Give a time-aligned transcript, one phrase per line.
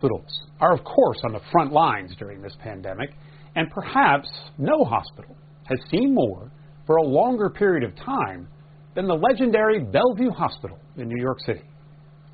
[0.00, 3.10] Hospitals are, of course, on the front lines during this pandemic,
[3.54, 6.50] and perhaps no hospital has seen more
[6.86, 8.48] for a longer period of time
[8.94, 11.64] than the legendary Bellevue Hospital in New York City.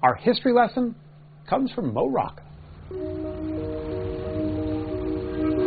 [0.04, 0.94] Our history lesson
[1.50, 2.44] comes from Mo Rocca.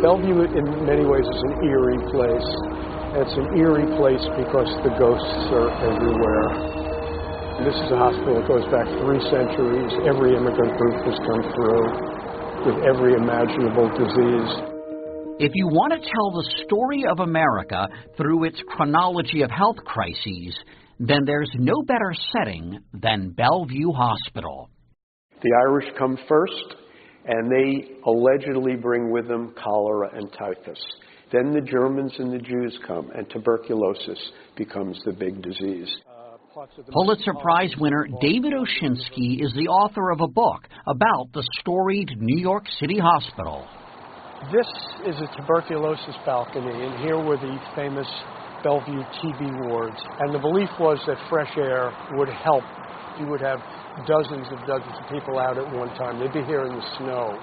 [0.00, 2.48] Bellevue, in many ways, is an eerie place.
[3.12, 6.79] It's an eerie place because the ghosts are everywhere.
[7.60, 9.92] This is a hospital that goes back three centuries.
[10.08, 11.84] Every immigrant group has come through
[12.64, 14.52] with every imaginable disease.
[15.38, 20.56] If you want to tell the story of America through its chronology of health crises,
[20.98, 24.70] then there's no better setting than Bellevue Hospital.
[25.42, 26.76] The Irish come first,
[27.26, 30.82] and they allegedly bring with them cholera and typhus.
[31.30, 34.18] Then the Germans and the Jews come, and tuberculosis
[34.56, 35.94] becomes the big disease.
[36.92, 42.38] Pulitzer Prize winner David Oshinsky is the author of a book about the storied New
[42.38, 43.66] York City hospital.
[44.52, 44.68] This
[45.06, 48.06] is a tuberculosis balcony, and here were the famous
[48.62, 49.96] Bellevue TB wards.
[50.18, 52.64] And the belief was that fresh air would help.
[53.18, 53.60] You would have
[54.06, 56.20] dozens of dozens of people out at one time.
[56.20, 57.40] They'd be here in the snow.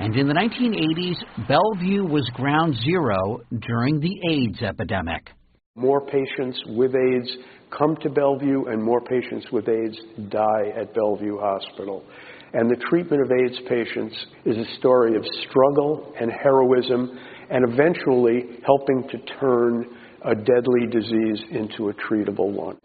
[0.00, 5.30] And in the 1980s, Bellevue was ground zero during the AIDS epidemic.
[5.74, 7.30] More patients with AIDS
[7.76, 12.04] come to Bellevue, and more patients with AIDS die at Bellevue Hospital.
[12.52, 17.18] And the treatment of AIDS patients is a story of struggle and heroism,
[17.50, 19.86] and eventually helping to turn
[20.24, 22.78] a deadly disease into a treatable one.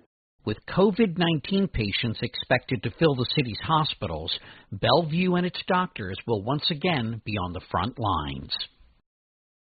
[0.45, 4.37] With COVID 19 patients expected to fill the city's hospitals,
[4.73, 8.51] Bellevue and its doctors will once again be on the front lines.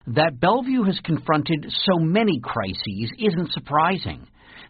[0.07, 4.25] That Bellevue has confronted so many crises isn't surprising.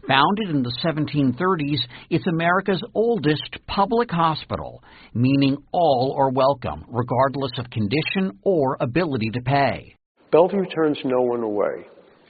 [0.08, 7.70] Founded in the 1730s, it's America's oldest public hospital, meaning all are welcome, regardless of
[7.70, 9.96] condition or ability to pay.
[10.32, 11.86] Bellevue turns no one away.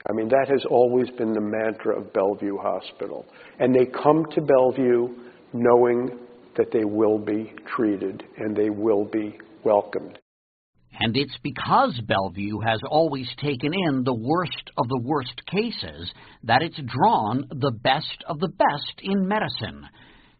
[0.08, 3.24] I mean, that has always been the mantra of Bellevue Hospital.
[3.58, 5.08] And they come to Bellevue
[5.54, 6.18] knowing
[6.56, 10.18] that they will be treated and they will be welcomed.
[11.00, 16.12] And it's because Bellevue has always taken in the worst of the worst cases
[16.44, 19.86] that it's drawn the best of the best in medicine.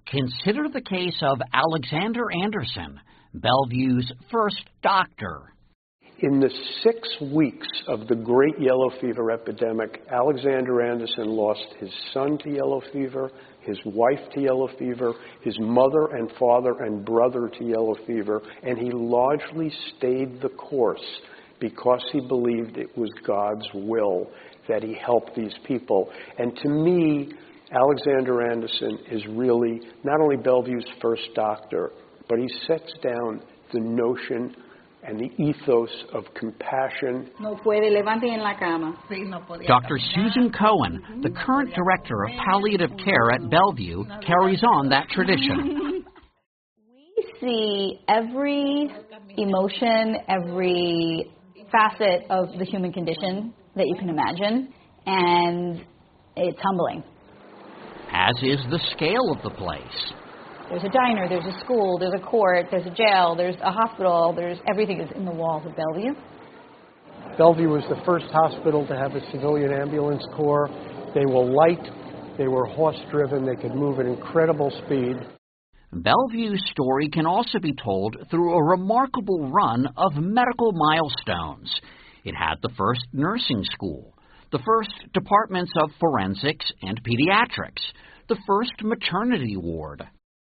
[0.06, 3.00] Consider the case of Alexander Anderson,
[3.34, 5.54] Bellevue's first doctor.
[6.22, 6.50] In the
[6.84, 12.80] six weeks of the great yellow fever epidemic, Alexander Anderson lost his son to yellow
[12.92, 13.28] fever,
[13.62, 18.78] his wife to yellow fever, his mother and father and brother to yellow fever, and
[18.78, 21.04] he largely stayed the course
[21.58, 24.30] because he believed it was God's will
[24.68, 26.08] that he help these people.
[26.38, 27.32] And to me,
[27.72, 31.90] Alexander Anderson is really not only Bellevue's first doctor,
[32.28, 34.54] but he sets down the notion
[35.02, 37.30] and the ethos of compassion.
[39.66, 39.98] Dr.
[40.14, 46.04] Susan Cohen, the current director of palliative care at Bellevue, carries on that tradition.
[47.14, 48.88] We see every
[49.36, 51.30] emotion, every
[51.70, 54.72] facet of the human condition that you can imagine,
[55.06, 55.84] and
[56.36, 57.02] it's humbling.
[58.12, 60.12] As is the scale of the place.
[60.72, 64.32] There's a diner, there's a school, there's a court, there's a jail, there's a hospital,
[64.34, 66.14] there's everything is in the walls of Bellevue.
[67.36, 70.70] Bellevue was the first hospital to have a civilian ambulance corps.
[71.14, 71.84] They were light,
[72.38, 75.16] they were horse driven, they could move at incredible speed.
[75.92, 81.70] Bellevue's story can also be told through a remarkable run of medical milestones.
[82.24, 84.14] It had the first nursing school,
[84.52, 87.82] the first departments of forensics and pediatrics,
[88.30, 90.02] the first maternity ward,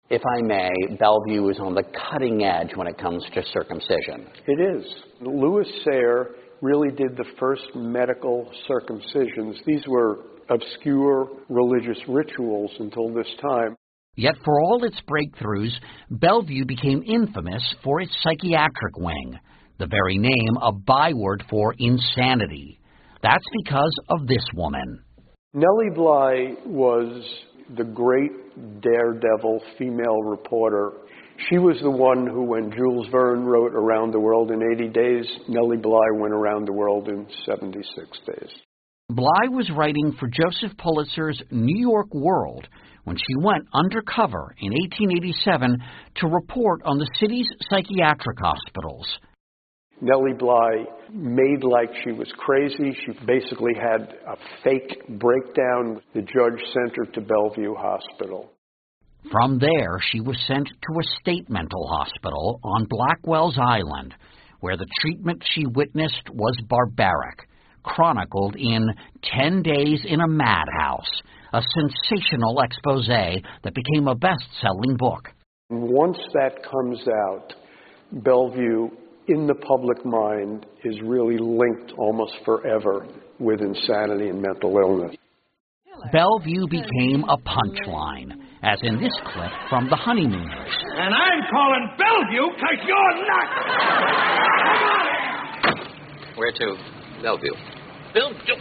[0.08, 4.28] if I may, Bellevue is on the cutting edge when it comes to circumcision.
[4.46, 4.84] It is.
[5.20, 6.30] Lewis Sayre
[6.62, 9.56] really did the first medical circumcisions.
[9.66, 13.76] These were obscure religious rituals until this time.
[14.14, 15.72] Yet, for all its breakthroughs,
[16.10, 19.38] Bellevue became infamous for its psychiatric wing,
[19.78, 22.80] the very name a byword for insanity.
[23.22, 25.02] That's because of this woman.
[25.52, 27.22] Nellie Bly was
[27.76, 28.32] the great
[28.80, 30.92] daredevil female reporter.
[31.50, 35.26] She was the one who, when Jules Verne wrote Around the World in 80 Days,
[35.48, 37.86] Nellie Bly went around the world in 76
[38.26, 38.50] days.
[39.10, 42.66] Bly was writing for Joseph Pulitzer's New York World
[43.04, 45.78] when she went undercover in 1887
[46.16, 49.06] to report on the city's psychiatric hospitals.
[50.00, 52.96] Nellie Bly made like she was crazy.
[53.04, 56.02] She basically had a fake breakdown.
[56.14, 58.52] The judge sent her to Bellevue Hospital.
[59.32, 64.14] From there, she was sent to a state mental hospital on Blackwell's Island,
[64.60, 67.48] where the treatment she witnessed was barbaric,
[67.82, 68.86] chronicled in
[69.22, 71.10] Ten Days in a Madhouse,
[71.52, 75.28] a sensational expose that became a best selling book.
[75.70, 77.54] Once that comes out,
[78.12, 78.90] Bellevue
[79.28, 83.06] in the public mind is really linked almost forever
[83.38, 85.16] with insanity and mental illness.
[86.12, 88.32] Bellevue became a punchline,
[88.62, 90.76] as in this clip from The Honeymooners.
[90.96, 93.48] And I'm calling Bellevue because you're not.
[96.36, 96.76] Where to?
[97.22, 97.54] Bellevue.
[98.14, 98.56] Bellevue.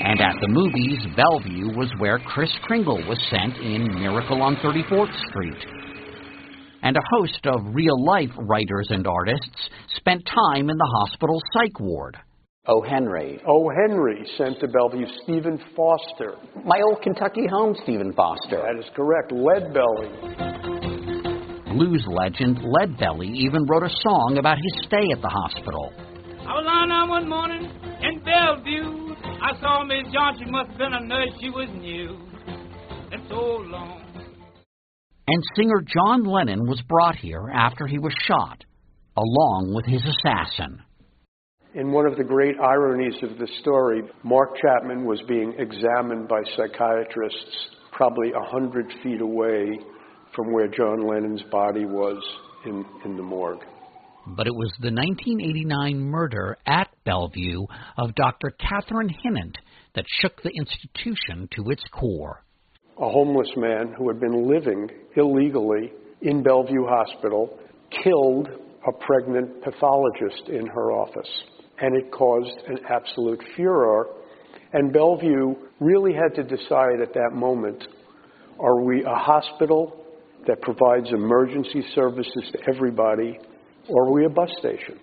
[0.00, 5.12] And at the movies, Bellevue was where Kris Kringle was sent in Miracle on 34th
[5.30, 5.77] Street.
[6.82, 11.80] And a host of real life writers and artists spent time in the hospital psych
[11.80, 12.16] ward.
[12.66, 12.82] O.
[12.82, 13.40] Henry.
[13.46, 13.70] O.
[13.70, 16.34] Henry sent to Bellevue Stephen Foster.
[16.64, 18.62] My old Kentucky home, Stephen Foster.
[18.62, 19.32] That is correct.
[19.32, 20.10] Leadbelly.
[21.72, 25.92] Blues legend Leadbelly even wrote a song about his stay at the hospital.
[26.40, 27.70] I was lying down one morning
[28.02, 29.14] in Bellevue.
[29.40, 30.44] I saw Miss Johnson.
[30.46, 31.32] She must have been a nurse.
[31.40, 32.18] She was new.
[33.12, 34.07] And so long.
[35.30, 38.64] And singer John Lennon was brought here after he was shot,
[39.14, 40.82] along with his assassin.
[41.74, 46.40] In one of the great ironies of the story, Mark Chapman was being examined by
[46.56, 49.78] psychiatrists probably a hundred feet away
[50.34, 52.16] from where John Lennon's body was
[52.64, 53.64] in, in the morgue.
[54.28, 57.66] But it was the 1989 murder at Bellevue
[57.98, 58.50] of Dr.
[58.58, 59.58] Kathryn Hinnant
[59.94, 62.44] that shook the institution to its core.
[63.00, 65.92] A homeless man who had been living illegally
[66.22, 67.56] in Bellevue Hospital
[68.02, 68.48] killed
[68.86, 71.28] a pregnant pathologist in her office
[71.80, 74.06] and it caused an absolute furor.
[74.72, 77.84] And Bellevue really had to decide at that moment
[78.58, 80.04] are we a hospital
[80.48, 83.38] that provides emergency services to everybody,
[83.88, 84.98] or are we a bus station?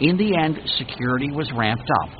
[0.00, 2.10] In the end, security was ramped up,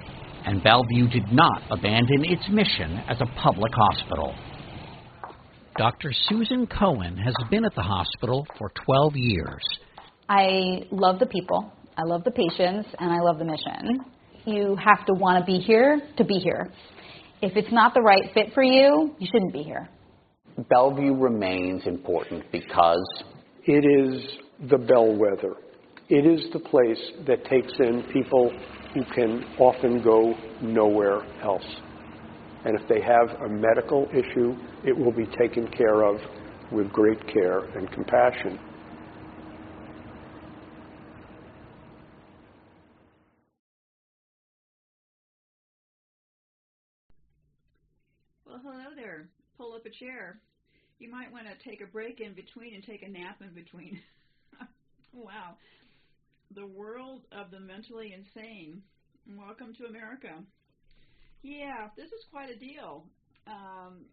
[0.44, 4.35] and Bellevue did not abandon its mission as a public hospital.
[5.78, 6.11] Dr.
[6.31, 9.62] Susan Cohen has been at the hospital for 12 years.
[10.26, 11.70] I love the people.
[11.99, 14.00] I love the patients and I love the mission.
[14.46, 16.73] You have to want to be here to be here.
[17.43, 19.87] If it's not the right fit for you, you shouldn't be here.
[20.70, 23.25] Bellevue remains important because
[23.64, 24.38] it is
[24.70, 25.56] the bellwether.
[26.08, 28.50] It is the place that takes in people
[28.94, 30.32] who can often go
[30.62, 31.67] nowhere else.
[32.67, 36.21] And if they have a medical issue, it will be taken care of
[36.73, 38.59] with great care and compassion.
[48.45, 49.29] Well, hello there.
[49.57, 50.41] Pull up a chair.
[50.99, 54.01] You might want to take a break in between and take a nap in between.
[55.13, 55.55] wow.
[56.57, 58.83] The world of the mentally insane.
[59.39, 60.43] Welcome to America.
[61.43, 63.05] Yeah, this is quite a deal.
[63.47, 64.06] Um,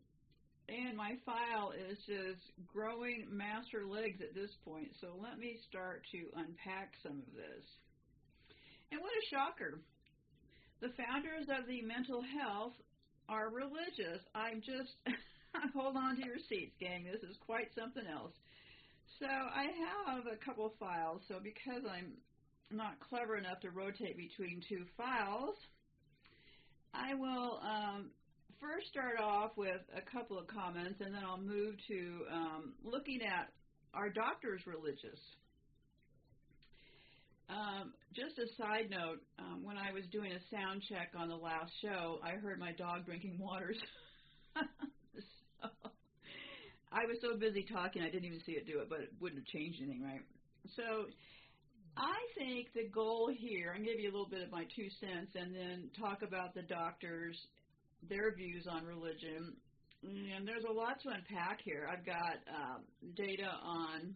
[0.69, 2.39] and my file is just
[2.71, 4.95] growing master legs at this point.
[5.01, 7.65] So let me start to unpack some of this.
[8.91, 9.81] And what a shocker.
[10.79, 12.73] The founders of the mental health
[13.27, 14.23] are religious.
[14.35, 14.93] I'm just,
[15.75, 17.05] hold on to your seats, gang.
[17.05, 18.33] This is quite something else.
[19.19, 21.21] So I have a couple files.
[21.27, 22.15] So because I'm
[22.71, 25.55] not clever enough to rotate between two files,
[26.93, 28.11] I will um,
[28.61, 31.99] first start off with a couple of comments, and then I'll move to
[32.31, 33.49] um, looking at
[33.93, 35.19] are doctors religious?
[37.49, 41.35] Um, just a side note, um, when I was doing a sound check on the
[41.35, 43.77] last show, I heard my dog drinking waters.
[44.55, 45.69] so,
[46.91, 49.45] I was so busy talking, I didn't even see it do it, but it wouldn't
[49.45, 50.21] have changed anything, right?
[50.75, 51.05] So
[51.97, 55.35] I think the goal here, I'm give you a little bit of my two cents
[55.35, 57.37] and then talk about the doctors,
[58.09, 59.53] their views on religion.
[60.03, 61.87] And there's a lot to unpack here.
[61.89, 62.81] I've got um,
[63.15, 64.15] data on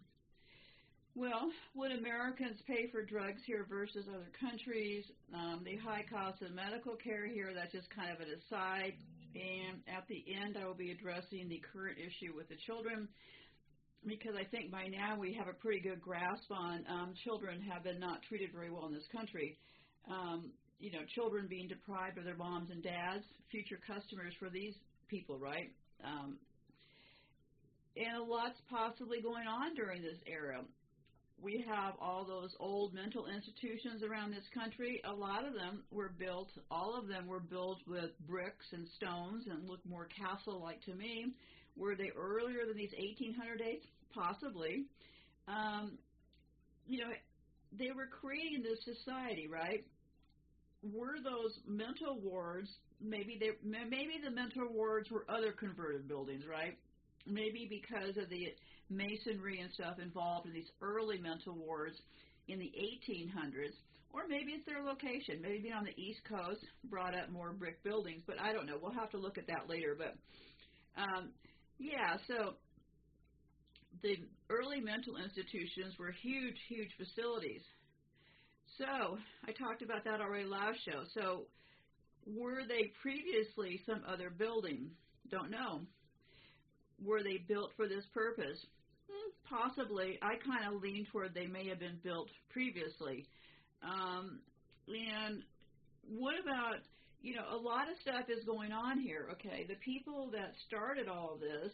[1.18, 5.04] well, would Americans pay for drugs here versus other countries?
[5.34, 8.94] Um, the high cost of medical care here, that's just kind of an aside.
[9.34, 13.10] And at the end, I will be addressing the current issue with the children
[14.06, 17.84] because I think by now we have a pretty good grasp on um, children have
[17.84, 19.58] been not treated very well in this country.
[20.10, 24.76] Um, you know, children being deprived of their moms and dads, future customers for these
[25.10, 25.72] people, right?
[26.04, 26.38] Um,
[27.98, 30.62] and a lot's possibly going on during this era
[31.42, 35.02] we have all those old mental institutions around this country.
[35.06, 39.46] A lot of them were built, all of them were built with bricks and stones
[39.50, 41.28] and look more castle like to me.
[41.78, 43.82] Were they earlier than these 1800 days?
[44.14, 44.86] Possibly.
[45.48, 45.98] Um,
[46.88, 47.12] you know,
[47.78, 49.86] they were creating this society, right?
[50.82, 52.70] Were those mental wards?
[53.02, 56.78] Maybe they, maybe the mental wards were other converted buildings, right?
[57.26, 58.54] Maybe because of the
[58.90, 61.96] masonry and stuff involved in these early mental wards
[62.48, 63.76] in the 1800s,
[64.14, 65.42] or maybe it's their location.
[65.42, 68.80] Maybe being on the East Coast brought up more brick buildings, but I don't know.
[68.82, 69.96] We'll have to look at that later.
[69.98, 70.16] But
[70.96, 71.32] um,
[71.80, 72.56] yeah, so
[74.02, 74.18] the
[74.50, 77.62] early mental institutions were huge, huge facilities.
[78.78, 79.18] So
[79.48, 81.04] I talked about that already last show.
[81.14, 81.46] So
[82.26, 84.92] were they previously some other building?
[85.32, 85.82] Don't know.
[87.04, 88.60] Were they built for this purpose?
[89.10, 90.20] Hmm, possibly.
[90.22, 93.26] I kind of lean toward they may have been built previously.
[93.82, 94.40] Um,
[94.88, 95.44] and
[96.08, 96.82] what about,
[97.22, 99.28] you know, a lot of stuff is going on here.
[99.34, 101.72] Okay, the people that started all this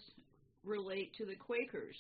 [0.63, 1.95] relate to the Quakers.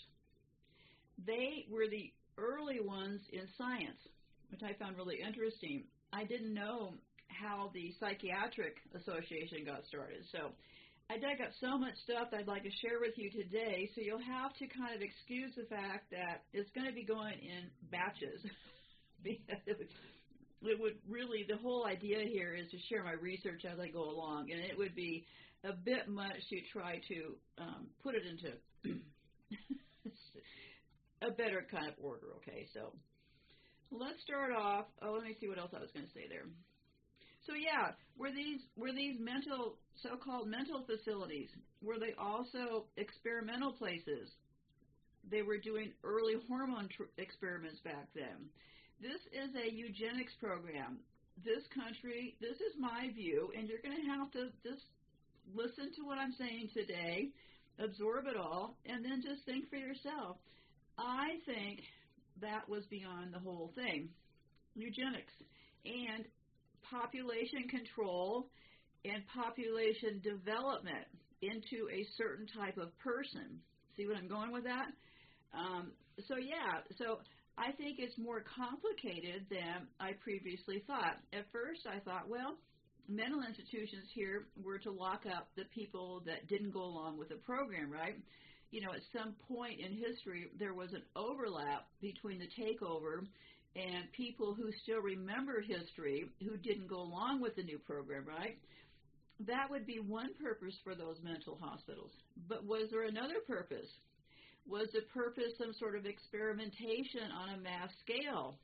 [1.25, 3.99] They were the early ones in science,
[4.49, 5.83] which I found really interesting.
[6.11, 6.93] I didn't know
[7.27, 10.23] how the Psychiatric Association got started.
[10.31, 10.53] So
[11.09, 14.23] I dug up so much stuff I'd like to share with you today, so you'll
[14.23, 18.41] have to kind of excuse the fact that it's going to be going in batches.
[20.63, 24.03] it would, really, the whole idea here is to share my research as I go
[24.09, 25.25] along, and it would be
[25.63, 28.99] a bit much to try to um, put it into
[31.21, 32.67] a better kind of order, okay?
[32.73, 32.93] So
[33.91, 34.85] let's start off.
[35.01, 36.45] Oh, let me see what else I was going to say there.
[37.45, 41.49] So yeah, were these were these mental so-called mental facilities?
[41.81, 44.31] Were they also experimental places?
[45.29, 48.49] They were doing early hormone experiments back then.
[49.03, 50.99] This is a eugenics program.
[51.43, 54.87] This country, this is my view, and you're going to have to just
[55.53, 57.27] listen to what I'm saying today,
[57.83, 60.37] absorb it all, and then just think for yourself.
[60.97, 61.81] I think
[62.39, 64.07] that was beyond the whole thing
[64.73, 65.35] eugenics.
[65.83, 66.23] And
[66.89, 68.47] population control
[69.03, 73.59] and population development into a certain type of person.
[73.97, 74.87] See what I'm going with that?
[75.51, 75.91] Um,
[76.25, 77.19] so, yeah, so
[77.57, 81.17] I think it's more complicated than I previously thought.
[81.33, 82.57] At first, I thought, well,
[83.07, 87.35] mental institutions here were to lock up the people that didn't go along with the
[87.35, 88.15] program, right?
[88.71, 93.27] You know, at some point in history, there was an overlap between the takeover
[93.75, 98.57] and people who still remember history who didn't go along with the new program, right?
[99.41, 102.11] That would be one purpose for those mental hospitals.
[102.47, 103.89] But was there another purpose?
[104.65, 108.57] Was the purpose some sort of experimentation on a mass scale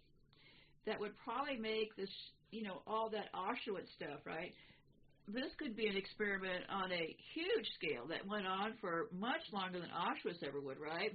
[0.85, 2.09] that would probably make this,
[2.51, 4.53] you know, all that Auschwitz stuff, right?
[5.27, 9.79] This could be an experiment on a huge scale that went on for much longer
[9.79, 11.11] than Auschwitz ever would, right?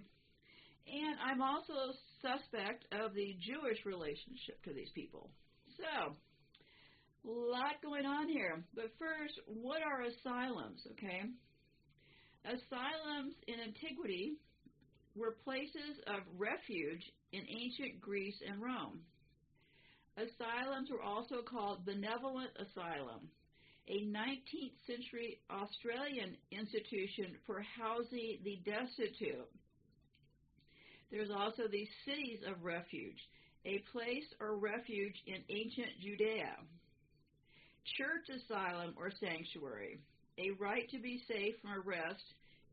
[0.87, 5.31] And I'm also suspect of the Jewish relationship to these people.
[5.81, 8.63] So, a lot going on here.
[8.75, 11.25] But first, what are asylums, okay?
[12.45, 14.37] Asylums in antiquity
[15.17, 17.03] were places of refuge
[17.33, 19.01] in ancient Greece and Rome.
[20.17, 23.29] Asylums were also called benevolent asylum,
[23.89, 29.51] a 19th century Australian institution for housing the destitute.
[31.11, 33.19] There's also the cities of refuge,
[33.67, 36.57] a place or refuge in ancient Judea.
[37.99, 39.99] Church asylum or sanctuary,
[40.39, 42.25] a right to be safe from arrest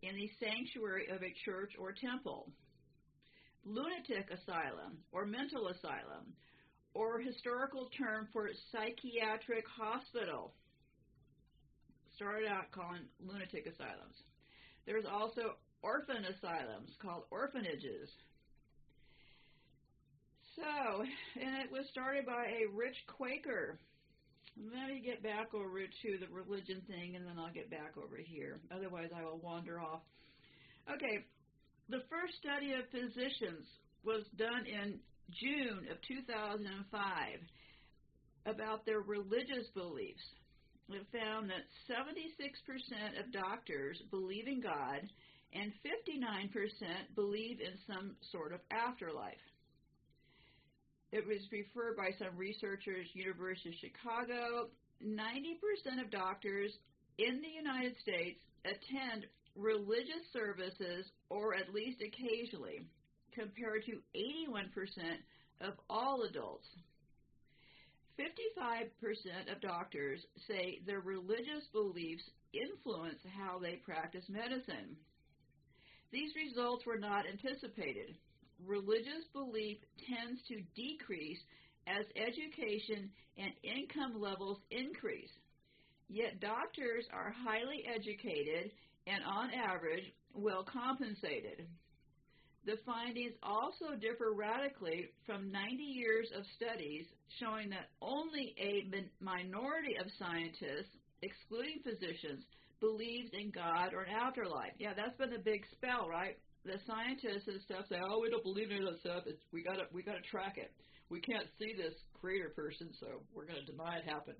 [0.01, 2.49] in the sanctuary of a church or temple.
[3.63, 6.33] Lunatic asylum or mental asylum,
[6.93, 10.53] or historical term for psychiatric hospital.
[12.15, 14.17] Started out calling lunatic asylums.
[14.85, 18.09] There's also orphan asylums called orphanages.
[20.55, 21.01] So,
[21.41, 23.79] and it was started by a rich Quaker.
[24.57, 28.17] Let me get back over to the religion thing and then I'll get back over
[28.17, 28.59] here.
[28.73, 30.01] Otherwise, I will wander off.
[30.91, 31.25] Okay,
[31.89, 33.67] the first study of physicians
[34.03, 34.99] was done in
[35.31, 37.39] June of 2005
[38.45, 40.23] about their religious beliefs.
[40.89, 44.99] It found that 76% of doctors believe in God
[45.53, 49.50] and 59% believe in some sort of afterlife.
[51.11, 54.69] It was referred by some researchers, University of Chicago.
[55.05, 56.71] 90% of doctors
[57.17, 59.25] in the United States attend
[59.55, 62.87] religious services or at least occasionally,
[63.33, 64.71] compared to 81%
[65.61, 66.67] of all adults.
[68.17, 74.95] 55% of doctors say their religious beliefs influence how they practice medicine.
[76.11, 78.15] These results were not anticipated.
[78.65, 79.77] Religious belief
[80.07, 81.39] tends to decrease
[81.87, 85.31] as education and income levels increase.
[86.09, 88.71] Yet doctors are highly educated
[89.07, 91.67] and, on average, well compensated.
[92.65, 97.05] The findings also differ radically from 90 years of studies
[97.39, 98.85] showing that only a
[99.19, 102.43] minority of scientists, excluding physicians,
[102.79, 104.73] believes in God or an afterlife.
[104.77, 106.37] Yeah, that's been the big spell, right?
[106.63, 109.23] The scientists and stuff say, "Oh, we don't believe in that stuff.
[109.25, 110.71] It's, we got to we got to track it.
[111.09, 114.37] We can't see this creator person, so we're going to deny it happened."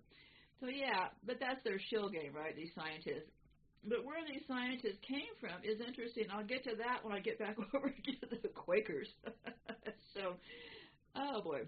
[0.62, 2.56] So yeah, but that's their shill game, right?
[2.56, 3.34] These scientists.
[3.84, 6.30] But where these scientists came from is interesting.
[6.30, 9.10] I'll get to that when I get back over to the Quakers.
[10.14, 10.38] so,
[11.16, 11.66] oh boy.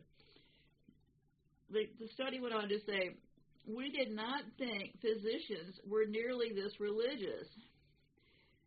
[1.72, 3.18] The, the study went on to say,
[3.66, 7.50] we did not think physicians were nearly this religious.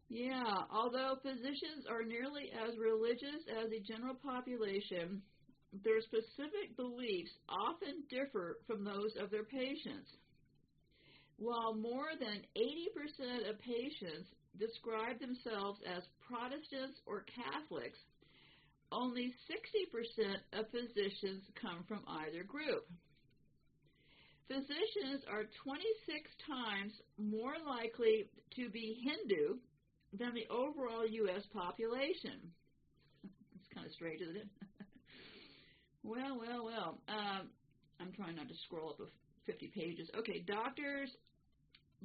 [0.09, 5.21] Yeah, although physicians are nearly as religious as the general population,
[5.83, 10.09] their specific beliefs often differ from those of their patients.
[11.39, 17.99] While more than 80% of patients describe themselves as Protestants or Catholics,
[18.93, 22.87] only 60% of physicians come from either group.
[24.49, 29.59] Physicians are 26 times more likely to be Hindu
[30.19, 31.43] than the overall U.S.
[31.53, 32.41] population.
[33.57, 34.49] It's kind of strange, isn't it?
[36.05, 36.99] well, well, well.
[37.09, 37.49] Um,
[38.01, 39.09] I'm trying not to scroll up
[39.47, 40.09] 50 pages.
[40.19, 41.11] Okay, doctors,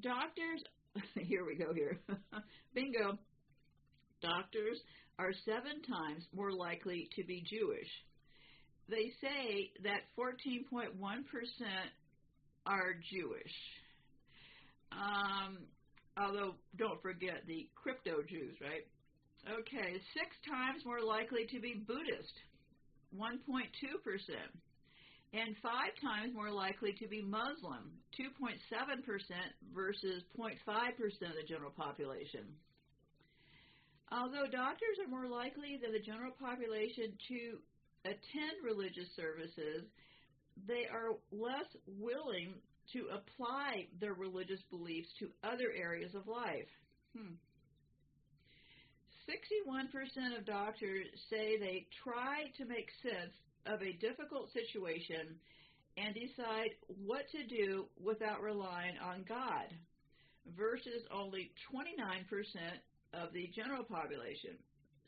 [0.02, 0.64] doctors,
[1.16, 2.00] here we go here.
[2.74, 3.18] Bingo.
[4.22, 4.80] Doctors
[5.18, 7.90] are seven times more likely to be Jewish.
[8.90, 10.92] They say that 14.1%
[12.66, 13.56] are Jewish.
[14.92, 15.58] Um,
[16.18, 18.86] although, don't forget the crypto Jews, right?
[19.50, 22.34] Okay, six times more likely to be Buddhist,
[23.18, 23.40] 1.2%
[25.34, 28.52] and five times more likely to be Muslim, 2.7%
[29.74, 32.44] versus 0.5% of the general population.
[34.12, 37.60] Although doctors are more likely than the general population to
[38.04, 39.88] attend religious services,
[40.68, 42.54] they are less willing
[42.94, 46.70] to apply their religious beliefs to other areas of life.
[47.16, 47.36] Hmm.
[49.30, 53.34] 61% of doctors say they try to make sense
[53.66, 55.40] of a difficult situation
[55.98, 56.72] and decide
[57.06, 59.68] what to do without relying on God,
[60.58, 62.26] versus only 29%
[63.14, 64.58] of the general population.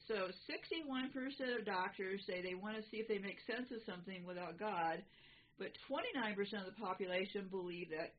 [0.08, 4.26] So 61% of doctors say they want to see if they make sense of something
[4.26, 5.02] without God,
[5.58, 8.14] but 29% of the population believe that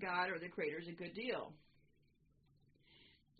[0.00, 1.52] God or the Creator is a good deal.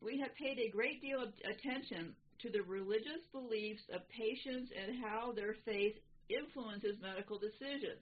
[0.01, 5.03] We have paid a great deal of attention to the religious beliefs of patients and
[5.03, 5.97] how their faith
[6.31, 8.01] influences medical decisions.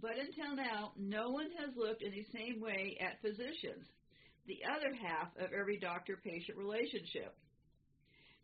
[0.00, 3.82] But until now, no one has looked in the same way at physicians,
[4.46, 7.34] the other half of every doctor patient relationship.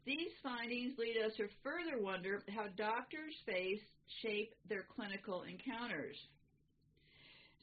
[0.05, 3.81] These findings lead us to further wonder how doctors' faith
[4.21, 6.17] shape their clinical encounters.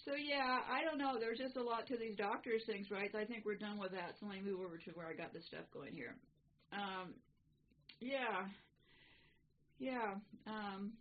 [0.05, 1.19] So yeah, I don't know.
[1.19, 3.13] There's just a lot to these doctors' things, right?
[3.13, 4.17] I think we're done with that.
[4.19, 6.17] So let me move over to where I got this stuff going here.
[6.73, 7.13] Um,
[7.99, 8.49] yeah.
[9.77, 10.17] Yeah.
[10.47, 10.93] Um,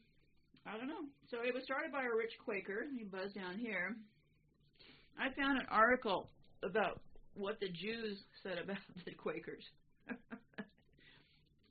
[0.66, 1.08] I don't know.
[1.30, 2.84] So it was started by a rich Quaker.
[2.96, 3.96] He buzzed down here.
[5.18, 6.28] I found an article
[6.62, 7.00] about
[7.34, 9.64] what the Jews said about the Quakers.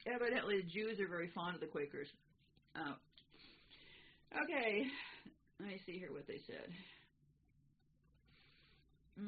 [0.08, 2.08] Evidently, the Jews are very fond of the Quakers.
[2.76, 2.96] Uh,
[4.44, 4.86] okay,
[5.60, 6.70] let me see here what they said.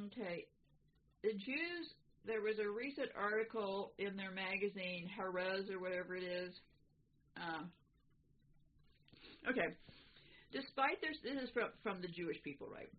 [0.07, 0.45] Okay,
[1.23, 1.93] the Jews
[2.25, 6.53] there was a recent article in their magazine, Haaretz or whatever it is.
[7.35, 7.65] Uh,
[9.49, 9.73] okay.
[10.53, 12.89] Despite their, this is from, from the Jewish people, right?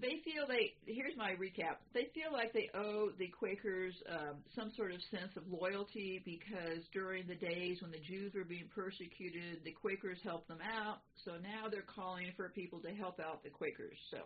[0.00, 1.76] They feel they, here's my recap.
[1.92, 6.80] They feel like they owe the Quakers um, some sort of sense of loyalty because
[6.94, 11.00] during the days when the Jews were being persecuted, the Quakers helped them out.
[11.26, 13.98] So now they're calling for people to help out the Quakers.
[14.10, 14.24] So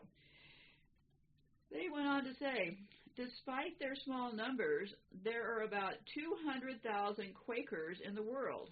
[1.72, 2.78] they went on to say,
[3.16, 4.90] despite their small numbers,
[5.24, 8.70] there are about 200,000 Quakers in the world,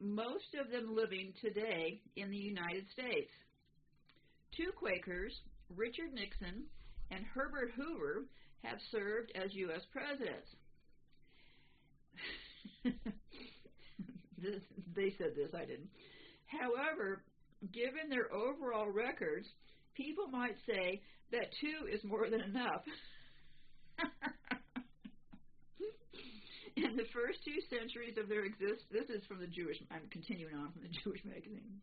[0.00, 3.30] most of them living today in the United States.
[4.56, 5.32] Two Quakers,
[5.74, 6.64] Richard Nixon
[7.10, 8.26] and Herbert Hoover,
[8.64, 9.82] have served as U.S.
[9.92, 10.48] presidents.
[14.42, 14.62] this,
[14.96, 15.88] they said this, I didn't.
[16.46, 17.22] However,
[17.72, 19.46] given their overall records,
[19.94, 21.00] people might say
[21.32, 22.82] that two is more than enough.
[26.76, 30.54] In the first two centuries of their existence, this is from the Jewish, I'm continuing
[30.54, 31.80] on from the Jewish magazine.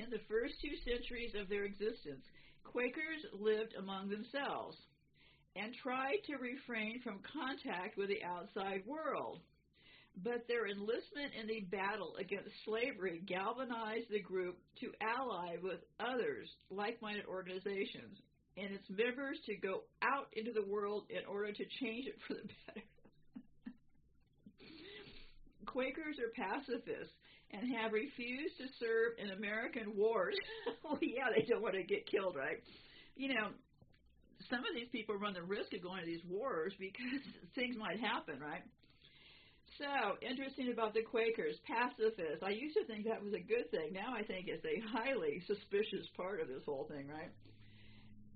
[0.00, 2.24] In the first two centuries of their existence,
[2.64, 4.78] Quakers lived among themselves
[5.56, 9.40] and tried to refrain from contact with the outside world.
[10.24, 16.48] But their enlistment in the battle against slavery galvanized the group to ally with others,
[16.70, 18.16] like minded organizations,
[18.56, 22.34] and its members to go out into the world in order to change it for
[22.34, 22.86] the better.
[25.66, 27.12] Quakers are pacifists
[27.52, 30.34] and have refused to serve in American wars.
[30.84, 32.62] well, yeah, they don't want to get killed, right?
[33.16, 33.50] You know,
[34.48, 37.22] some of these people run the risk of going to these wars because
[37.54, 38.62] things might happen, right?
[39.78, 42.42] So, interesting about the Quakers, pacifists.
[42.44, 43.94] I used to think that was a good thing.
[43.94, 47.30] Now I think it's a highly suspicious part of this whole thing, right?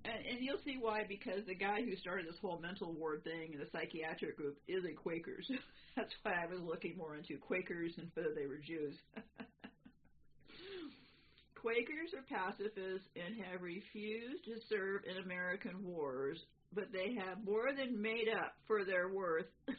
[0.05, 3.53] And, and you'll see why, because the guy who started this whole mental ward thing
[3.53, 5.49] in the psychiatric group is a Quakers.
[5.95, 8.93] That's why I was looking more into Quakers and whether they were Jews.
[11.55, 16.37] Quakers are pacifists and have refused to serve in American wars,
[16.75, 19.49] but they have more than made up for their worth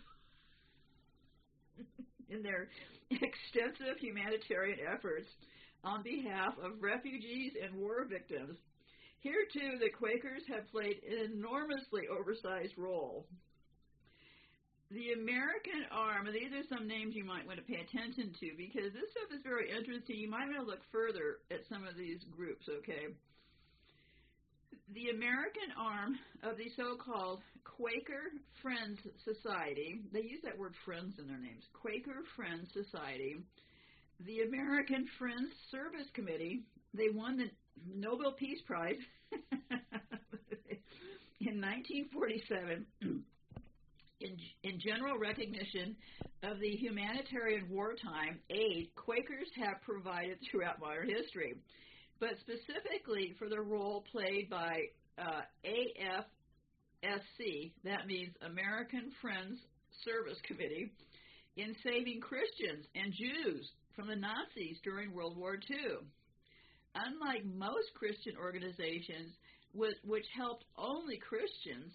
[2.29, 2.67] in their
[3.11, 5.29] extensive humanitarian efforts
[5.85, 8.59] on behalf of refugees and war victims.
[9.27, 13.27] Here, too, the Quakers have played an enormously oversized role.
[14.93, 18.55] The American arm, and these are some names you might want to pay attention to
[18.55, 20.15] because this stuff is very interesting.
[20.15, 23.11] You might want to look further at some of these groups, okay?
[24.95, 26.15] The American arm
[26.47, 28.31] of the so called Quaker
[28.63, 33.43] Friends Society, they use that word friends in their names, Quaker Friends Society,
[34.23, 36.63] the American Friends Service Committee,
[36.95, 37.51] they won the
[37.95, 38.95] Nobel Peace Prize
[41.41, 42.87] in 1947
[44.21, 45.97] in, in general recognition
[46.43, 51.55] of the humanitarian wartime aid Quakers have provided throughout modern history,
[52.21, 56.25] but specifically for the role played by uh, AFSC,
[57.85, 59.59] that means American Friends
[60.05, 60.93] Service Committee,
[61.57, 66.05] in saving Christians and Jews from the Nazis during World War II.
[66.97, 69.37] Unlike most Christian organizations,
[69.75, 71.93] which helped only Christians,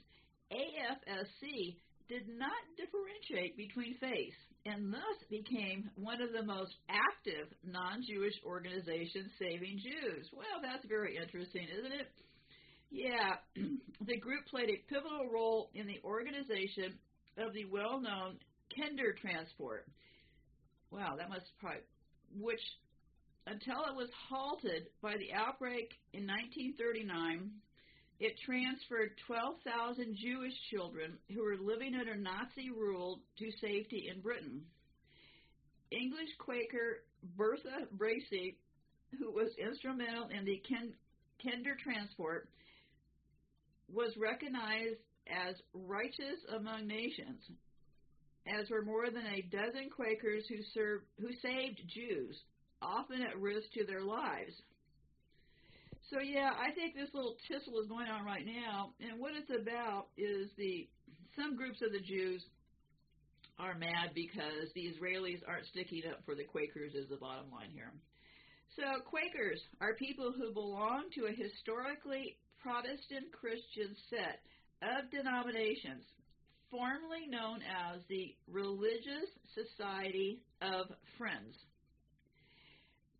[0.53, 1.75] AFSC
[2.07, 8.35] did not differentiate between faiths and thus became one of the most active non Jewish
[8.45, 10.29] organizations saving Jews.
[10.33, 12.07] Well, that's very interesting, isn't it?
[12.91, 13.41] Yeah,
[14.05, 16.93] the group played a pivotal role in the organization
[17.37, 18.37] of the well known
[18.77, 19.89] Kindertransport.
[20.91, 21.81] Wow, that must probably,
[22.37, 22.61] which
[23.47, 27.51] until it was halted by the outbreak in 1939
[28.21, 34.61] it transferred 12,000 Jewish children who were living under Nazi rule to safety in Britain.
[35.89, 37.01] English Quaker
[37.35, 38.57] Bertha Bracey,
[39.17, 40.61] who was instrumental in the
[41.43, 42.45] Kindertransport,
[43.91, 47.41] was recognized as righteous among nations,
[48.45, 52.39] as were more than a dozen Quakers who, served, who saved Jews,
[52.81, 54.53] often at risk to their lives.
[56.09, 59.49] So yeah, I think this little tussle is going on right now, and what it's
[59.49, 60.87] about is the
[61.35, 62.43] some groups of the Jews
[63.57, 67.69] are mad because the Israelis aren't sticking up for the Quakers is the bottom line
[67.71, 67.93] here.
[68.75, 74.43] So Quakers are people who belong to a historically Protestant Christian set
[74.81, 76.03] of denominations
[76.71, 81.55] formerly known as the Religious Society of Friends.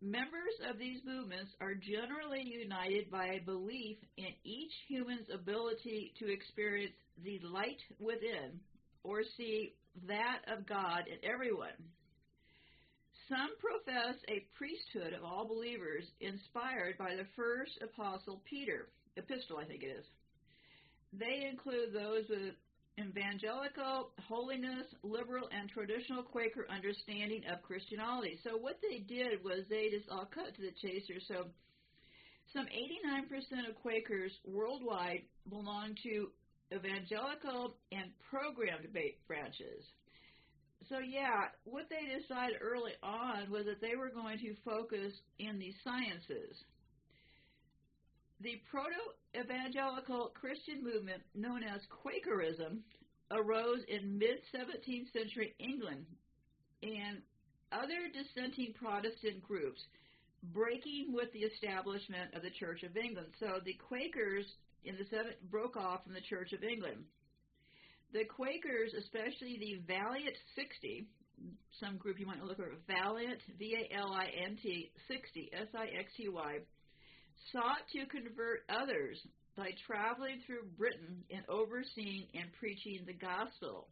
[0.02, 6.26] Members of these movements are generally united by a belief in each human's ability to
[6.26, 8.58] experience the light within
[9.04, 9.74] or see
[10.08, 11.78] that of God in everyone.
[13.28, 19.66] Some profess a priesthood of all believers inspired by the first apostle Peter, epistle, I
[19.66, 20.04] think it is.
[21.12, 22.58] They include those with
[23.00, 28.38] evangelical, holiness, liberal, and traditional Quaker understanding of Christianity.
[28.44, 31.04] So what they did was they just all cut to the chase.
[31.28, 31.46] So
[32.52, 36.28] some 89% of Quakers worldwide belong to
[36.74, 38.88] evangelical and programmed
[39.26, 39.84] branches.
[40.88, 45.58] So yeah, what they decided early on was that they were going to focus in
[45.58, 46.56] the sciences.
[48.42, 52.82] The proto-evangelical Christian movement known as Quakerism
[53.30, 56.06] arose in mid-17th century England
[56.82, 57.22] and
[57.70, 59.80] other dissenting Protestant groups
[60.52, 63.28] breaking with the establishment of the Church of England.
[63.38, 64.46] So the Quakers
[64.84, 67.04] in the seven, broke off from the Church of England.
[68.12, 71.06] The Quakers, especially the Valiant 60,
[71.78, 75.68] some group you might look at, Valiant, V A L I N T 60, S
[75.74, 76.58] I X T Y,
[77.50, 79.18] sought to convert others
[79.56, 83.88] by traveling through Britain and overseeing and preaching the gospel.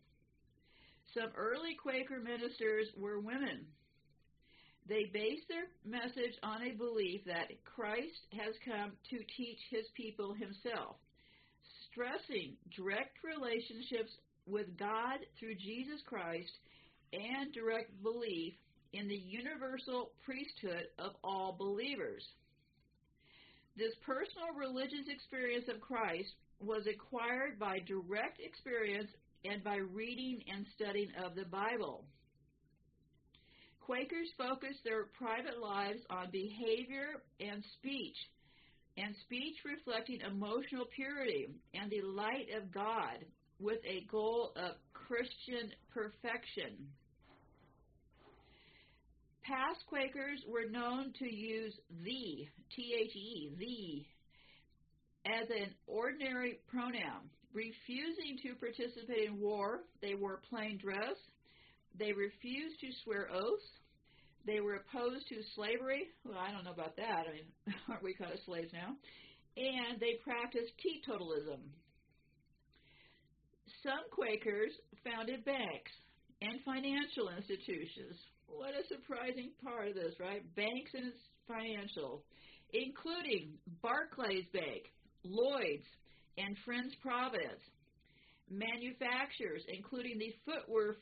[1.15, 3.67] Some early Quaker ministers were women.
[4.89, 10.35] They based their message on a belief that Christ has come to teach his people
[10.35, 10.97] himself,
[11.91, 14.11] stressing direct relationships
[14.47, 16.51] with God through Jesus Christ
[17.13, 18.55] and direct belief
[18.93, 22.25] in the universal priesthood of all believers.
[23.77, 29.11] This personal religious experience of Christ was acquired by direct experience
[29.45, 32.05] and by reading and studying of the Bible.
[33.81, 38.17] Quakers focused their private lives on behavior and speech,
[38.97, 43.25] and speech reflecting emotional purity and the light of God
[43.59, 46.77] with a goal of Christian perfection.
[49.51, 54.07] Past Quakers were known to use the, T H E, the,
[55.29, 57.27] as an ordinary pronoun.
[57.53, 61.19] Refusing to participate in war, they wore plain dress.
[61.99, 63.67] They refused to swear oaths.
[64.47, 66.07] They were opposed to slavery.
[66.25, 67.27] Well, I don't know about that.
[67.27, 67.51] I mean,
[67.91, 68.95] aren't we kind of slaves now?
[69.57, 71.59] And they practiced teetotalism.
[73.83, 74.71] Some Quakers
[75.03, 75.91] founded banks
[76.41, 78.15] and financial institutions.
[78.51, 80.43] What a surprising part of this, right?
[80.55, 81.13] Banks and
[81.47, 82.23] financial,
[82.73, 84.91] including Barclays Bank,
[85.25, 85.87] Lloyd's,
[86.39, 87.63] and Friends Provident.
[88.51, 90.97] Manufacturers, including the footwear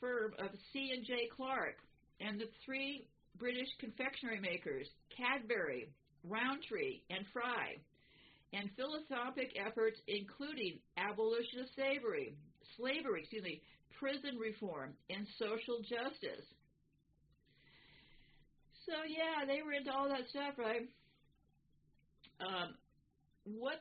[0.00, 1.76] firm of C and J Clark,
[2.20, 3.06] and the three
[3.38, 5.88] British confectionery makers, Cadbury,
[6.24, 7.76] Rowntree, and Fry,
[8.54, 12.34] and philanthropic efforts including abolition of slavery,
[12.78, 13.60] slavery, excuse me,
[13.98, 16.46] prison reform, and social justice.
[18.86, 20.88] So yeah, they were into all that stuff, right?
[22.40, 22.74] Um,
[23.44, 23.80] what?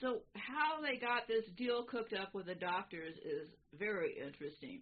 [0.00, 4.80] So how they got this deal cooked up with the doctors is very interesting.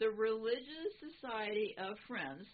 [0.00, 2.46] The Religious Society of Friends,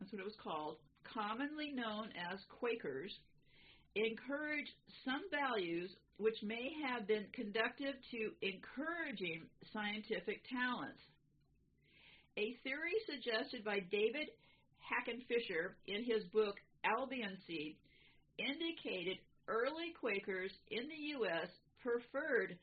[0.00, 3.12] that's what it was called, commonly known as Quakers,
[3.94, 4.72] encouraged
[5.04, 11.00] some values which may have been conducive to encouraging scientific talents.
[12.36, 14.30] A theory suggested by David
[14.88, 17.76] Hackett Fischer in his book Albion Seed
[18.38, 21.48] indicated early Quakers in the U.S.
[21.82, 22.56] preferred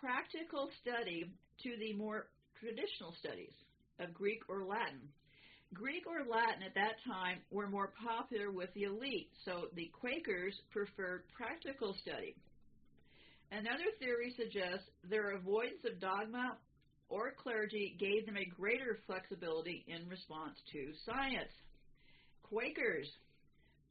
[0.00, 1.24] practical study
[1.62, 2.28] to the more
[2.60, 3.54] traditional studies
[3.98, 5.08] of Greek or Latin.
[5.72, 10.54] Greek or Latin at that time were more popular with the elite, so the Quakers
[10.70, 12.34] preferred practical study.
[13.52, 16.56] Another theory suggests their avoidance of dogma
[17.08, 21.52] or clergy gave them a greater flexibility in response to science.
[22.50, 23.06] Quakers,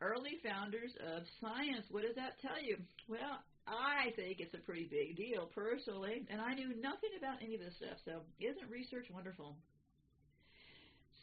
[0.01, 2.75] early founders of science, what does that tell you?
[3.07, 7.55] Well, I think it's a pretty big deal personally, and I knew nothing about any
[7.55, 9.55] of this stuff, so isn't research wonderful?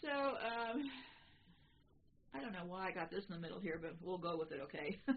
[0.01, 0.89] So, um,
[2.33, 4.53] I don't know why I got this in the middle here, but we'll go with
[4.53, 4.97] it, okay?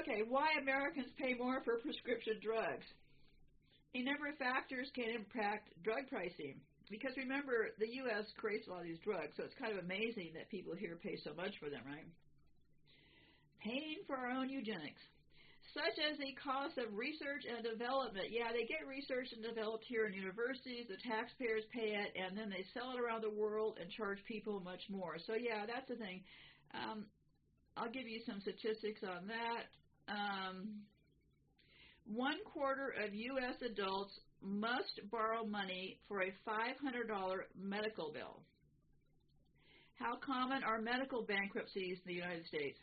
[0.00, 2.84] okay, why Americans pay more for prescription drugs.
[3.94, 6.60] A number of factors can impact drug pricing.
[6.90, 8.24] Because remember, the U.S.
[8.36, 11.16] creates a lot of these drugs, so it's kind of amazing that people here pay
[11.24, 12.06] so much for them, right?
[13.64, 15.00] Paying for our own eugenics
[15.74, 18.30] such as the cost of research and development.
[18.30, 22.48] Yeah, they get research and developed here in universities, the taxpayers pay it, and then
[22.48, 25.18] they sell it around the world and charge people much more.
[25.26, 26.22] So, yeah, that's the thing.
[26.72, 27.10] Um,
[27.76, 29.66] I'll give you some statistics on that.
[30.06, 30.86] Um,
[32.06, 33.58] one quarter of U.S.
[33.66, 37.08] adults must borrow money for a $500
[37.58, 38.42] medical bill.
[39.98, 42.78] How common are medical bankruptcies in the United States?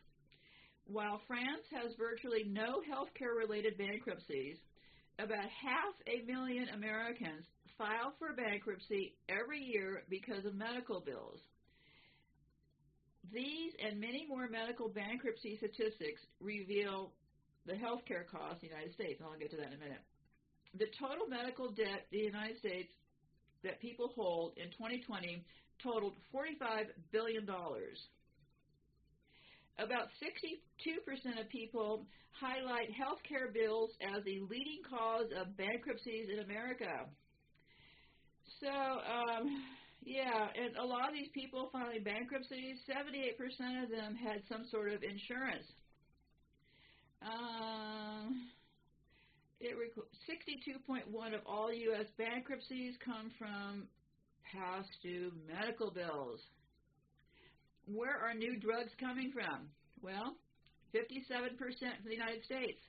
[0.87, 4.57] While France has virtually no healthcare related bankruptcies,
[5.19, 7.45] about half a million Americans
[7.77, 11.39] file for bankruptcy every year because of medical bills.
[13.31, 17.11] These and many more medical bankruptcy statistics reveal
[17.65, 20.01] the healthcare costs in the United States, I'll get to that in a minute.
[20.77, 22.91] The total medical debt the United States
[23.63, 25.43] that people hold in 2020
[25.83, 27.45] totaled $45 billion.
[29.79, 36.39] About 62% of people highlight health care bills as the leading cause of bankruptcies in
[36.39, 37.05] America.
[38.59, 39.63] So, um,
[40.03, 44.93] yeah, and a lot of these people filing bankruptcies, 78% of them had some sort
[44.93, 45.65] of insurance.
[47.21, 48.49] Um,
[49.61, 52.09] it rec- 62.1 of all U.S.
[52.17, 53.87] bankruptcies come from
[54.51, 56.41] past due medical bills.
[57.85, 59.69] Where are new drugs coming from?
[60.01, 60.35] Well,
[60.93, 62.81] 57% from the United States,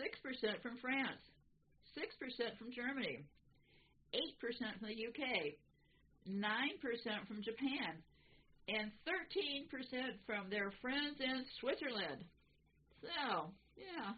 [0.00, 1.20] 6% from France,
[1.92, 3.24] 6% from Germany,
[4.14, 5.54] 8% from the UK,
[6.28, 8.00] 9% from Japan,
[8.68, 9.68] and 13%
[10.24, 12.24] from their friends in Switzerland.
[13.02, 14.14] So, yeah.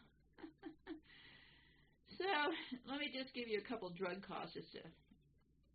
[2.25, 2.37] So,
[2.91, 4.83] let me just give you a couple drug costs just to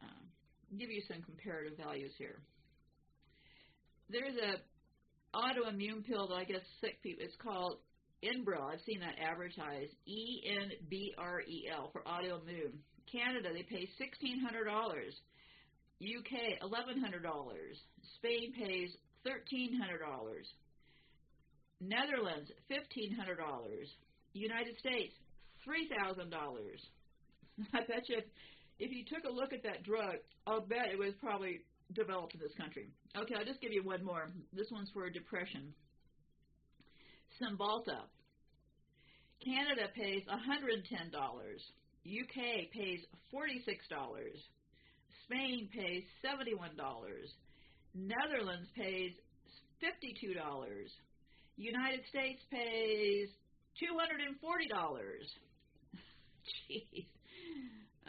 [0.02, 0.26] um,
[0.78, 2.42] give you some comparative values here.
[4.10, 4.58] There's a
[5.38, 7.24] autoimmune pill that I guess sick people.
[7.24, 7.78] It's called
[8.26, 8.74] Enbrel.
[8.74, 9.94] I've seen that advertised.
[10.06, 12.82] E N B R E L for autoimmune.
[13.12, 15.14] Canada they pay sixteen hundred dollars.
[16.02, 17.78] UK eleven hundred dollars.
[18.18, 18.90] Spain pays
[19.24, 20.48] thirteen hundred dollars.
[21.80, 23.88] Netherlands fifteen hundred dollars.
[24.34, 25.14] United States
[25.64, 26.82] three thousand dollars.
[27.74, 28.26] I bet you if,
[28.80, 30.16] if you took a look at that drug,
[30.48, 31.62] I'll bet it was probably
[31.94, 32.90] developed in this country.
[33.18, 34.30] Okay, I'll just give you one more.
[34.54, 35.74] This one's for depression.
[37.42, 38.06] Cymbalta.
[39.44, 41.16] Canada pays $110.
[42.06, 43.00] UK pays
[43.34, 43.66] $46.
[45.26, 46.60] Spain pays $71.
[47.96, 49.14] Netherlands pays
[49.82, 50.36] $52.
[51.58, 53.30] United States pays
[53.80, 54.40] $240.
[56.70, 57.06] Jeez.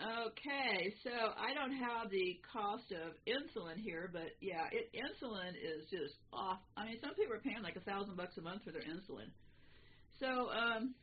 [0.01, 5.85] Okay, so I don't have the cost of insulin here, but yeah, it, insulin is
[5.91, 6.59] just off.
[6.75, 9.29] I mean, some people are paying like a thousand bucks a month for their insulin.
[10.19, 10.95] So, um,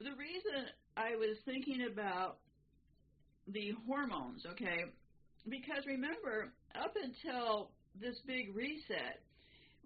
[0.00, 2.38] the reason I was thinking about
[3.46, 4.90] the hormones, okay,
[5.48, 9.22] because remember, up until this big reset,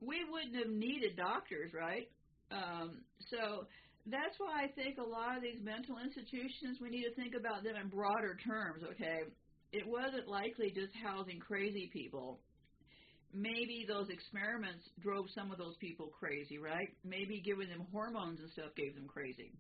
[0.01, 2.09] we wouldn't have needed doctors, right?
[2.51, 3.67] Um, so
[4.07, 7.65] that's why I think a lot of these mental institutions, we need to think about
[7.65, 9.29] them in broader terms, okay?
[9.73, 12.41] It wasn't likely just housing crazy people.
[13.33, 16.89] Maybe those experiments drove some of those people crazy, right?
[17.05, 19.53] Maybe giving them hormones and stuff gave them crazy.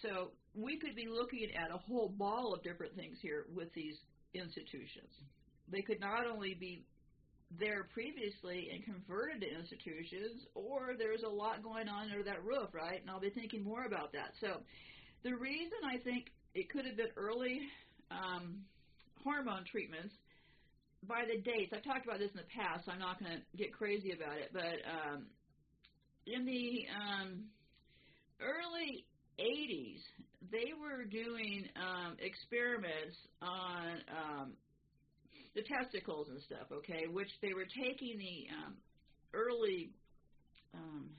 [0.00, 3.94] So we could be looking at a whole ball of different things here with these
[4.34, 5.12] institutions.
[5.70, 6.84] They could not only be
[7.58, 12.70] there previously and converted to institutions, or there's a lot going on under that roof,
[12.72, 13.00] right?
[13.00, 14.32] And I'll be thinking more about that.
[14.40, 14.62] So,
[15.22, 17.60] the reason I think it could have been early
[18.10, 18.64] um,
[19.22, 20.14] hormone treatments
[21.06, 23.56] by the dates, I've talked about this in the past, so I'm not going to
[23.56, 25.26] get crazy about it, but um,
[26.26, 27.44] in the um,
[28.40, 29.06] early
[29.38, 30.02] 80s,
[30.50, 34.52] they were doing um, experiments on um,
[35.54, 38.74] the testicles and stuff, okay, which they were taking the um,
[39.34, 39.90] early,
[40.74, 41.10] um,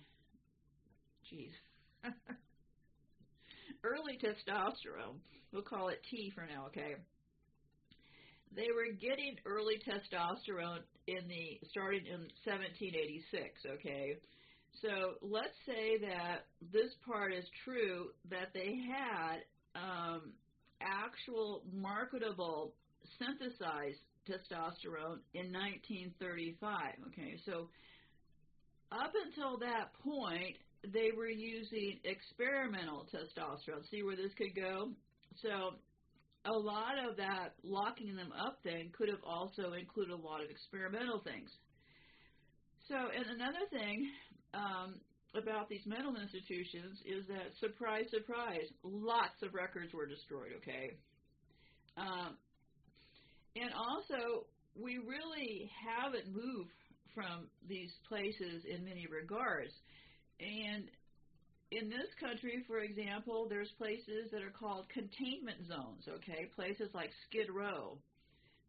[1.29, 1.51] geez,
[3.83, 5.19] early testosterone.
[5.51, 6.95] We'll call it T for now, okay.
[8.55, 14.17] They were getting early testosterone in the starting in 1786, okay.
[14.81, 20.33] So let's say that this part is true that they had um,
[20.81, 22.73] actual marketable
[23.19, 27.11] synthesized testosterone in 1935.
[27.11, 27.69] Okay, so
[28.91, 30.57] up until that point,
[30.91, 33.87] they were using experimental testosterone.
[33.89, 34.91] See where this could go?
[35.41, 35.75] So
[36.45, 40.49] a lot of that locking them up then could have also included a lot of
[40.49, 41.49] experimental things.
[42.87, 44.09] So, and another thing
[44.53, 44.99] um,
[45.35, 50.97] about these mental institutions is that, surprise, surprise, lots of records were destroyed, okay?
[51.95, 52.35] Um,
[53.55, 56.73] and also, we really haven't moved
[57.13, 59.71] from these places in many regards.
[60.39, 60.89] And
[61.71, 66.49] in this country, for example, there's places that are called containment zones, okay?
[66.55, 67.97] Places like Skid Row.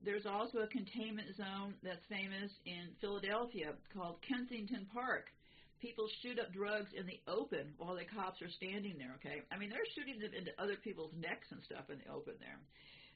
[0.05, 5.33] There's also a containment zone that's famous in Philadelphia called Kensington Park.
[5.81, 9.41] People shoot up drugs in the open while the cops are standing there, okay?
[9.53, 12.61] I mean, they're shooting them into other people's necks and stuff in the open there.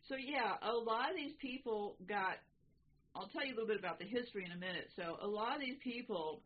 [0.08, 2.40] So yeah, a lot of these people got.
[3.14, 4.88] I'll tell you a little bit about the history in a minute.
[4.96, 6.40] So a lot of these people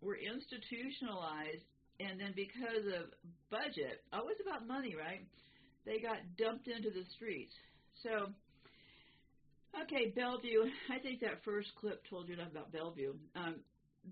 [0.00, 1.64] were institutionalized,
[2.00, 3.08] and then because of
[3.48, 5.24] budget, always about money, right?
[5.84, 7.54] They got dumped into the streets.
[8.02, 8.32] So,
[9.80, 10.68] okay, Bellevue.
[10.92, 13.14] I think that first clip told you enough about Bellevue.
[13.36, 13.56] Um,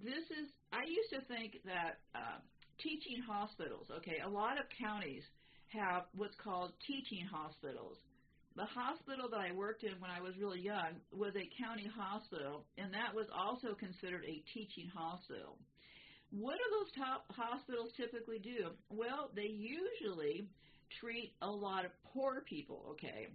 [0.01, 0.49] this is.
[0.73, 2.41] I used to think that uh,
[2.81, 3.87] teaching hospitals.
[3.99, 5.25] Okay, a lot of counties
[5.69, 7.99] have what's called teaching hospitals
[8.57, 12.65] the hospital that I worked in when I was really young was a county hospital,
[12.79, 15.59] and that was also considered a teaching hospital.
[16.31, 18.71] what do those top hospitals typically do?
[18.91, 20.49] Well, they usually
[21.01, 23.29] treat a lot of poor people, okay?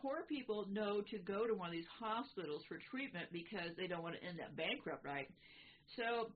[0.00, 4.02] Poor people know to go to one of these hospitals for treatment because they don't
[4.02, 5.28] want to end up bankrupt, right?
[5.96, 6.30] So,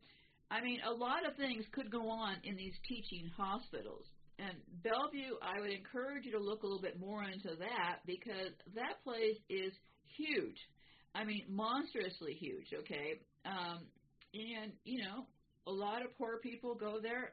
[0.50, 4.04] I mean, a lot of things could go on in these teaching hospitals.
[4.40, 8.56] And Bellevue, I would encourage you to look a little bit more into that because
[8.74, 9.72] that place is
[10.16, 10.56] huge.
[11.14, 13.20] I mean, monstrously huge, okay?
[13.44, 13.84] Um,
[14.32, 15.26] and, you know,
[15.66, 17.32] a lot of poor people go there.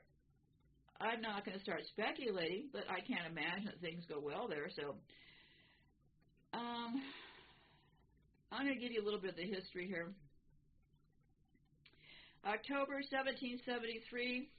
[1.00, 4.68] I'm not going to start speculating, but I can't imagine that things go well there.
[4.76, 4.96] So,
[6.54, 7.02] um,
[8.52, 10.12] I'm going to give you a little bit of the history here.
[12.46, 14.50] October 1773,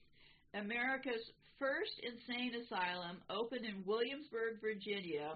[0.55, 1.25] America's
[1.59, 5.35] first insane asylum opened in Williamsburg, Virginia,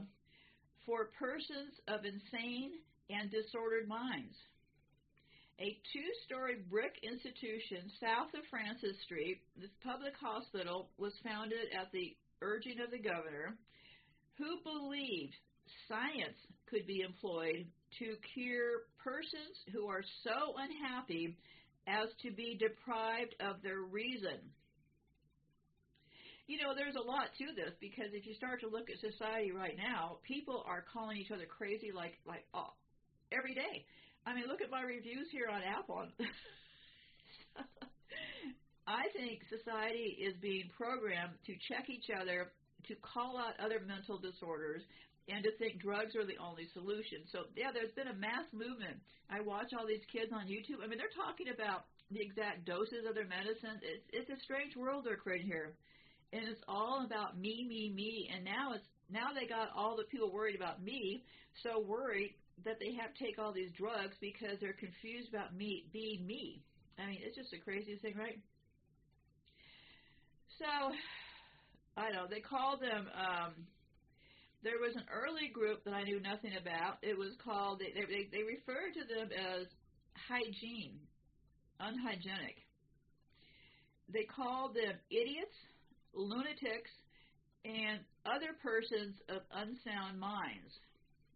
[0.87, 2.79] for persons of insane
[3.11, 4.35] and disordered minds.
[5.61, 11.93] A two story brick institution south of Francis Street, this public hospital was founded at
[11.93, 13.55] the urging of the governor,
[14.39, 15.35] who believed
[15.87, 17.67] science could be employed
[17.99, 21.37] to cure persons who are so unhappy
[21.87, 24.41] as to be deprived of their reason.
[26.53, 29.57] You know, there's a lot to this because if you start to look at society
[29.57, 32.77] right now, people are calling each other crazy like like oh,
[33.33, 33.89] every day.
[34.29, 36.05] I mean, look at my reviews here on Apple.
[38.85, 42.53] I think society is being programmed to check each other,
[42.85, 44.85] to call out other mental disorders,
[45.33, 47.25] and to think drugs are the only solution.
[47.33, 49.01] So, yeah, there's been a mass movement.
[49.33, 50.85] I watch all these kids on YouTube.
[50.85, 53.81] I mean, they're talking about the exact doses of their medicine.
[53.81, 55.73] It's, it's a strange world they're creating here.
[56.33, 58.31] And it's all about me, me, me.
[58.35, 61.25] And now it's now they got all the people worried about me,
[61.63, 65.85] so worried that they have to take all these drugs because they're confused about me
[65.93, 66.63] being me.
[66.99, 68.39] I mean, it's just the craziest thing, right?
[70.59, 70.95] So,
[71.97, 72.27] I don't know.
[72.31, 73.09] They called them.
[73.13, 73.53] Um,
[74.63, 76.99] there was an early group that I knew nothing about.
[77.03, 77.81] It was called.
[77.81, 79.67] They they, they referred to them as
[80.29, 80.97] hygiene,
[81.81, 82.57] unhygienic.
[84.09, 85.57] They called them idiots,
[86.15, 86.91] lunatics,
[87.65, 90.73] and other persons of unsound minds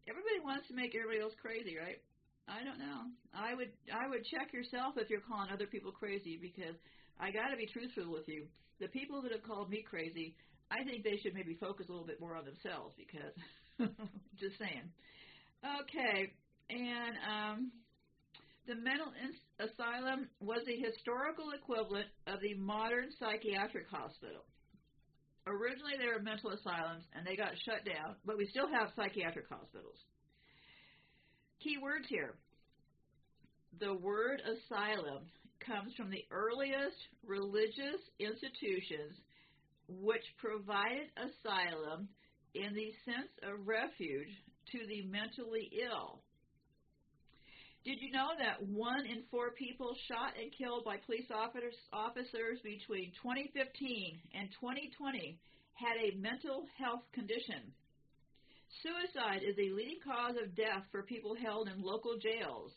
[0.06, 1.98] everybody wants to make everybody else crazy, right?
[2.46, 3.10] I don't know.
[3.34, 6.78] I would I would check yourself if you're calling other people crazy because
[7.18, 8.46] I got to be truthful with you.
[8.78, 10.34] The people that have called me crazy,
[10.70, 13.34] I think they should maybe focus a little bit more on themselves because
[14.38, 14.86] just saying.
[15.82, 16.30] Okay,
[16.70, 17.58] and um,
[18.70, 19.10] the mental
[19.58, 24.46] asylum was the historical equivalent of the modern psychiatric hospital.
[25.46, 29.46] Originally, they were mental asylums and they got shut down, but we still have psychiatric
[29.48, 29.98] hospitals.
[31.62, 32.34] Key words here.
[33.78, 35.30] The word asylum
[35.64, 39.18] comes from the earliest religious institutions
[39.88, 42.08] which provided asylum
[42.54, 44.32] in the sense of refuge
[44.72, 46.22] to the mentally ill.
[47.86, 53.14] Did you know that one in four people shot and killed by police officers between
[53.22, 53.54] 2015
[54.34, 55.38] and 2020
[55.78, 57.62] had a mental health condition?
[58.82, 62.74] Suicide is a leading cause of death for people held in local jails.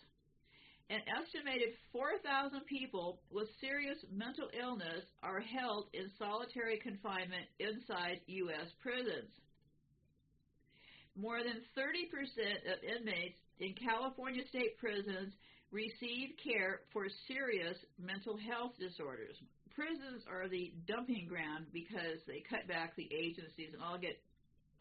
[0.94, 8.70] An estimated 4,000 people with serious mental illness are held in solitary confinement inside U.S.
[8.78, 9.34] prisons.
[11.18, 12.14] More than 30%
[12.70, 15.34] of inmates in California state prisons
[15.72, 19.36] receive care for serious mental health disorders.
[19.76, 24.20] Prisons are the dumping ground because they cut back the agencies, and I'll get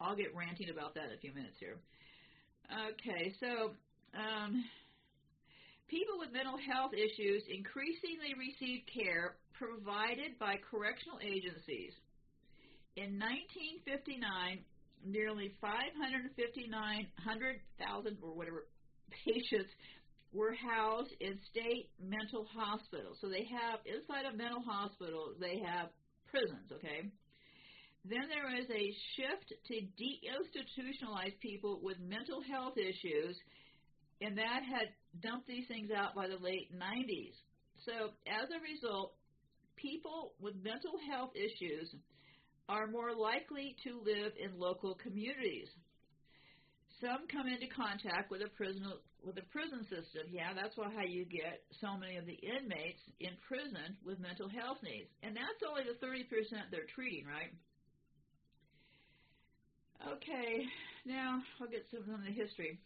[0.01, 1.75] I'll get ranting about that in a few minutes here.
[2.71, 3.75] Okay, so
[4.15, 4.63] um,
[5.89, 11.91] people with mental health issues increasingly receive care provided by correctional agencies.
[12.95, 14.63] In 1959,
[15.05, 18.67] nearly 559,000 or whatever
[19.25, 19.71] patients
[20.31, 23.17] were housed in state mental hospitals.
[23.21, 25.89] So they have inside of mental hospitals, they have
[26.29, 27.09] prisons, okay?
[28.05, 33.37] Then there is a shift to deinstitutionalize people with mental health issues,
[34.21, 37.35] and that had dumped these things out by the late 90s.
[37.85, 39.15] So as a result,
[39.75, 41.93] people with mental health issues
[42.69, 45.67] are more likely to live in local communities.
[47.01, 48.85] Some come into contact with a prison
[49.25, 50.29] with a prison system.
[50.29, 54.47] Yeah, that's why how you get so many of the inmates in prison with mental
[54.47, 56.23] health needs, and that's only the 30%
[56.71, 57.51] they're treating, right?
[59.99, 60.63] Okay,
[61.03, 62.79] now I'll get some of the history.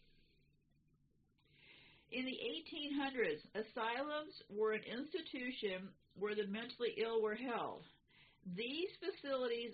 [2.10, 7.82] In the 1800s, asylums were an institution where the mentally ill were held.
[8.52, 9.72] These facilities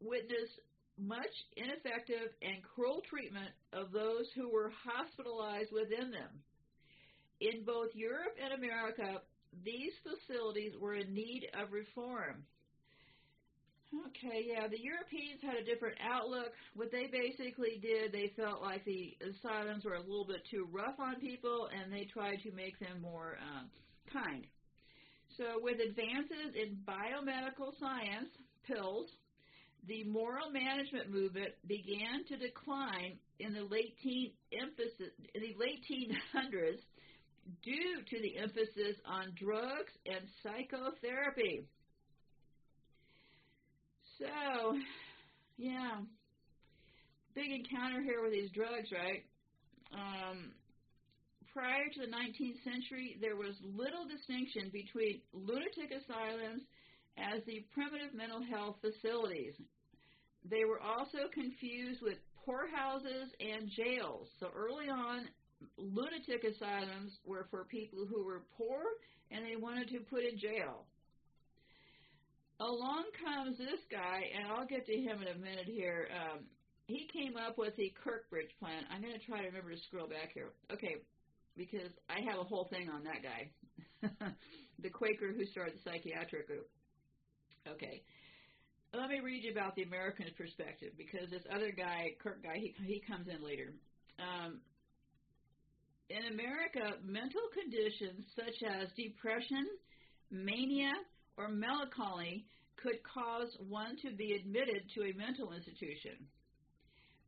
[0.00, 0.60] witnessed
[0.98, 6.42] much ineffective and cruel treatment of those who were hospitalized within them.
[7.40, 9.22] In both Europe and America,
[9.64, 12.44] these facilities were in need of reform.
[13.88, 16.52] Okay, yeah, the Europeans had a different outlook.
[16.74, 21.00] What they basically did, they felt like the asylums were a little bit too rough
[21.00, 23.64] on people, and they tried to make them more uh,
[24.12, 24.46] kind.
[25.38, 28.28] So, with advances in biomedical science,
[28.66, 29.06] pills,
[29.86, 35.78] the moral management movement began to decline in the late teen emphasis in the late
[35.88, 36.82] 1800s
[37.62, 41.64] due to the emphasis on drugs and psychotherapy.
[44.18, 44.76] So,
[45.56, 46.00] yeah,
[47.36, 49.22] big encounter here with these drugs, right?
[49.94, 50.50] Um,
[51.58, 56.62] prior to the 19th century, there was little distinction between lunatic asylums
[57.18, 59.58] as the primitive mental health facilities.
[60.46, 64.30] They were also confused with poorhouses and jails.
[64.38, 65.26] So early on,
[65.74, 68.94] lunatic asylums were for people who were poor
[69.34, 70.86] and they wanted to put in jail.
[72.60, 76.08] Along comes this guy, and I'll get to him in a minute here.
[76.10, 76.46] Um,
[76.86, 78.82] he came up with the Kirkbride plan.
[78.90, 80.50] I'm going to try to remember to scroll back here.
[80.72, 80.96] Okay,
[81.58, 83.50] because I have a whole thing on that guy.
[84.78, 86.70] the Quaker who started the psychiatric group.
[87.66, 88.00] Okay.
[88.94, 92.74] Let me read you about the American perspective because this other guy, Kirk guy, he,
[92.86, 93.74] he comes in later.
[94.18, 94.60] Um,
[96.08, 99.66] in America, mental conditions such as depression,
[100.30, 100.92] mania,
[101.36, 102.46] or melancholy
[102.82, 106.16] could cause one to be admitted to a mental institution.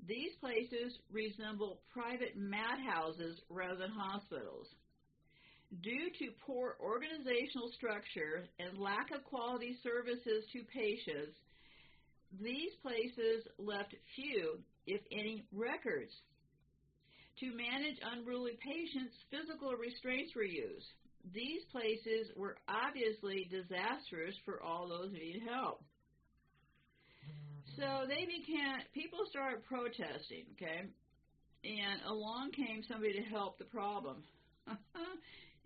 [0.07, 4.66] These places resemble private madhouses rather than hospitals.
[5.82, 11.36] Due to poor organizational structure and lack of quality services to patients,
[12.40, 16.11] these places left few, if any, records.
[17.40, 20.86] To manage unruly patients, physical restraints were used.
[21.32, 25.82] These places were obviously disastrous for all those who need help.
[27.81, 30.85] So they began, people started protesting, okay?
[31.64, 34.22] And along came somebody to help the problem.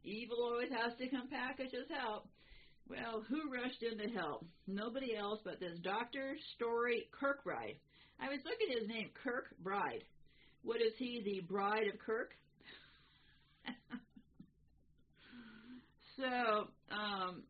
[0.05, 2.29] Evil always has to come packaged as help.
[2.89, 4.47] Well, who rushed in to help?
[4.69, 6.37] Nobody else but this Dr.
[6.55, 7.79] Story Kirkbride.
[8.21, 10.05] I was looking at his name, Kirk Bride.
[10.63, 12.31] What is he, the bride of Kirk?
[16.17, 17.43] so um,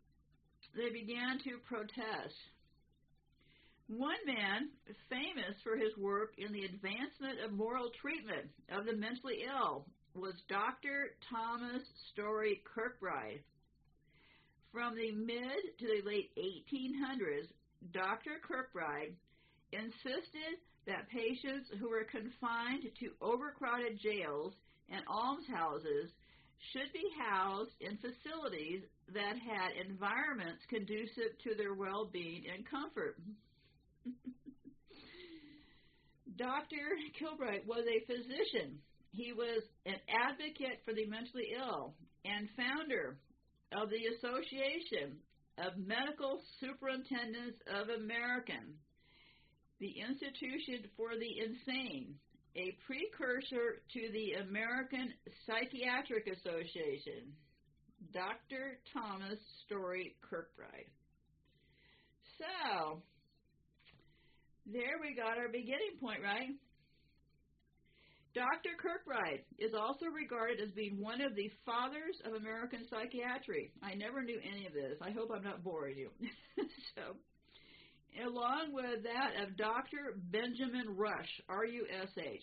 [0.75, 2.35] they began to protest.
[3.89, 4.70] One man,
[5.11, 10.35] famous for his work in the advancement of moral treatment of the mentally ill, was
[10.49, 11.16] Dr.
[11.28, 11.82] Thomas
[12.12, 13.43] Story Kirkbride.
[14.72, 17.49] From the mid to the late 1800s,
[17.93, 18.41] Dr.
[18.41, 19.12] Kirkbride
[19.72, 20.57] insisted
[20.87, 24.55] that patients who were confined to overcrowded jails
[24.89, 26.11] and almshouses
[26.72, 28.82] should be housed in facilities
[29.12, 33.16] that had environments conducive to their well being and comfort.
[36.36, 36.98] Dr.
[37.20, 38.78] Kilbright was a physician.
[39.12, 41.94] He was an advocate for the mentally ill
[42.24, 43.16] and founder
[43.72, 45.16] of the Association
[45.59, 48.74] of Medical Superintendents of American,
[49.78, 52.18] the Institution for the Insane,
[52.57, 55.14] a precursor to the American
[55.46, 57.30] Psychiatric Association.
[58.12, 58.78] Dr.
[58.92, 60.90] Thomas Story Kirkbride.
[62.38, 63.02] So,
[64.67, 66.51] there we got our beginning point, right?
[68.35, 68.75] Dr.
[68.83, 73.71] Kirkbride is also regarded as being one of the fathers of American psychiatry.
[73.81, 74.99] I never knew any of this.
[75.01, 76.11] I hope I'm not boring you.
[76.99, 77.15] so,
[78.27, 80.19] along with that of Dr.
[80.33, 82.43] Benjamin Rush, R U S H.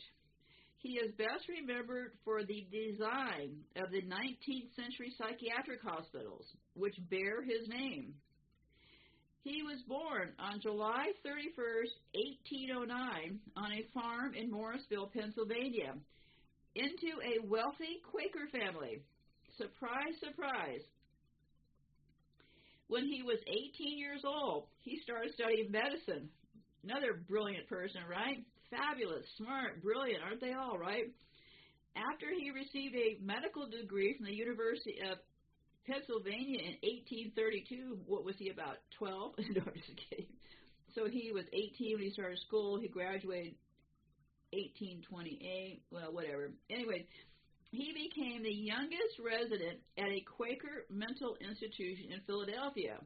[0.78, 7.44] He is best remembered for the design of the 19th century psychiatric hospitals, which bear
[7.44, 8.16] his name.
[9.44, 11.58] He was born on July 31,
[12.14, 15.96] 1809, on a farm in Morrisville, Pennsylvania,
[16.76, 19.02] into a wealthy Quaker family.
[19.58, 20.86] Surprise, surprise.
[22.88, 26.30] When he was 18 years old, he started studying medicine.
[26.84, 28.46] Another brilliant person, right?
[28.70, 31.10] Fabulous, smart, brilliant, aren't they all, right?
[31.96, 35.18] After he received a medical degree from the University of
[35.88, 36.76] Pennsylvania in
[37.34, 38.00] 1832.
[38.06, 39.34] What was he about 12?
[39.56, 40.28] no, I'm just kidding.
[40.94, 42.80] So he was 18 when he started school.
[42.80, 43.56] He graduated
[44.52, 45.84] 1828.
[45.92, 46.52] Well, whatever.
[46.70, 47.08] Anyway,
[47.72, 53.00] he became the youngest resident at a Quaker mental institution in Philadelphia.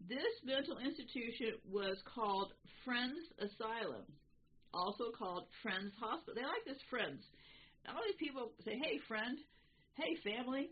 [0.00, 2.52] This mental institution was called
[2.84, 4.06] Friends Asylum,
[4.72, 6.34] also called Friends Hospital.
[6.34, 7.20] They like this Friends.
[7.86, 9.38] All these people say, hey, friend,
[9.96, 10.70] hey, family.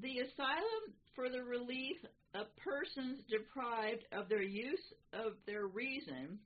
[0.00, 1.96] The asylum for the relief
[2.34, 6.38] of persons deprived of their use of their reason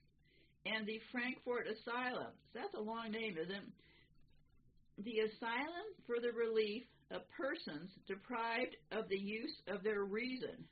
[0.65, 2.33] and the Frankford Asylum.
[2.53, 5.05] So that's a long name, isn't it?
[5.05, 10.65] The Asylum for the Relief of Persons Deprived of the Use of Their Reason.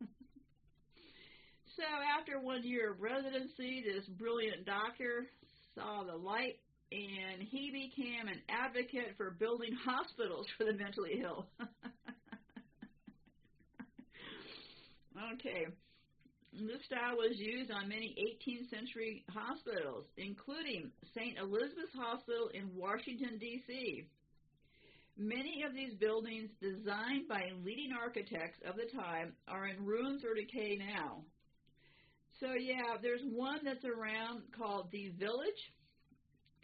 [1.76, 1.86] so
[2.18, 5.26] after one year of residency, this brilliant doctor
[5.74, 6.58] saw the light
[6.92, 11.46] and he became an advocate for building hospitals for the mentally ill.
[15.34, 15.66] okay.
[16.52, 21.36] This style was used on many 18th century hospitals, including St.
[21.38, 24.06] Elizabeth's Hospital in Washington, D.C.
[25.18, 30.34] Many of these buildings, designed by leading architects of the time, are in ruins or
[30.34, 31.24] decay now.
[32.40, 35.60] So, yeah, there's one that's around called The Village,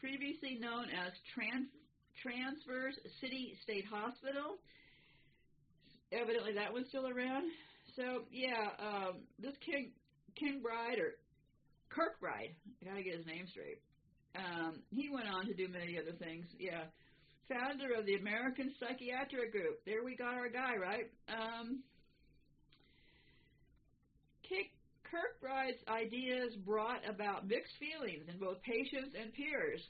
[0.03, 1.71] previously known as Trans-
[2.19, 4.59] Traverse City State Hospital.
[6.11, 7.47] Evidently, that one's still around.
[7.97, 9.95] So yeah, um, this King
[10.61, 11.15] Bride or
[11.95, 13.81] Kirkbride, I gotta get his name straight.
[14.35, 16.47] Um, he went on to do many other things.
[16.59, 16.85] Yeah,
[17.49, 19.85] founder of the American Psychiatric Group.
[19.87, 21.09] There we got our guy, right?
[21.29, 21.81] Um,
[25.13, 29.85] Kirkbride's ideas brought about mixed feelings in both patients and peers.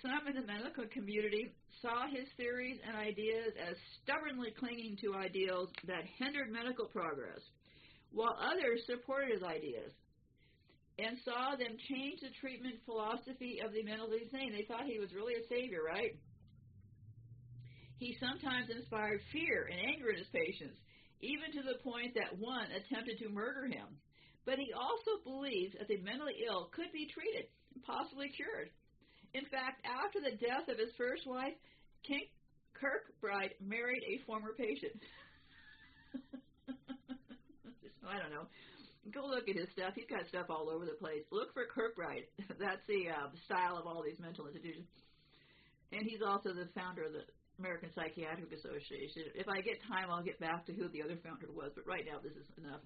[0.00, 1.52] Some in the medical community
[1.84, 7.44] saw his theories and ideas as stubbornly clinging to ideals that hindered medical progress,
[8.12, 9.92] while others supported his ideas
[10.98, 14.50] and saw them change the treatment philosophy of the mentally insane.
[14.50, 16.16] They thought he was really a savior, right?
[18.00, 20.80] He sometimes inspired fear and anger in his patients,
[21.20, 23.98] even to the point that one attempted to murder him.
[24.48, 28.72] But he also believed that the mentally ill could be treated, and possibly cured.
[29.36, 31.52] In fact, after the death of his first wife,
[32.00, 32.24] King
[32.72, 34.96] Kirkbride married a former patient.
[38.08, 38.48] I don't know.
[39.12, 39.92] Go look at his stuff.
[39.92, 41.28] He's got stuff all over the place.
[41.28, 42.24] Look for Kirkbride.
[42.56, 44.88] That's the uh, style of all these mental institutions.
[45.92, 47.28] And he's also the founder of the
[47.60, 49.28] American Psychiatric Association.
[49.36, 52.08] If I get time, I'll get back to who the other founder was, but right
[52.08, 52.80] now this is enough.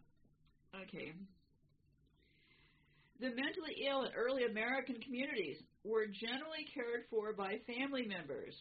[0.75, 1.15] Okay.
[3.21, 8.55] The mentally ill in early American communities were generally cared for by family members.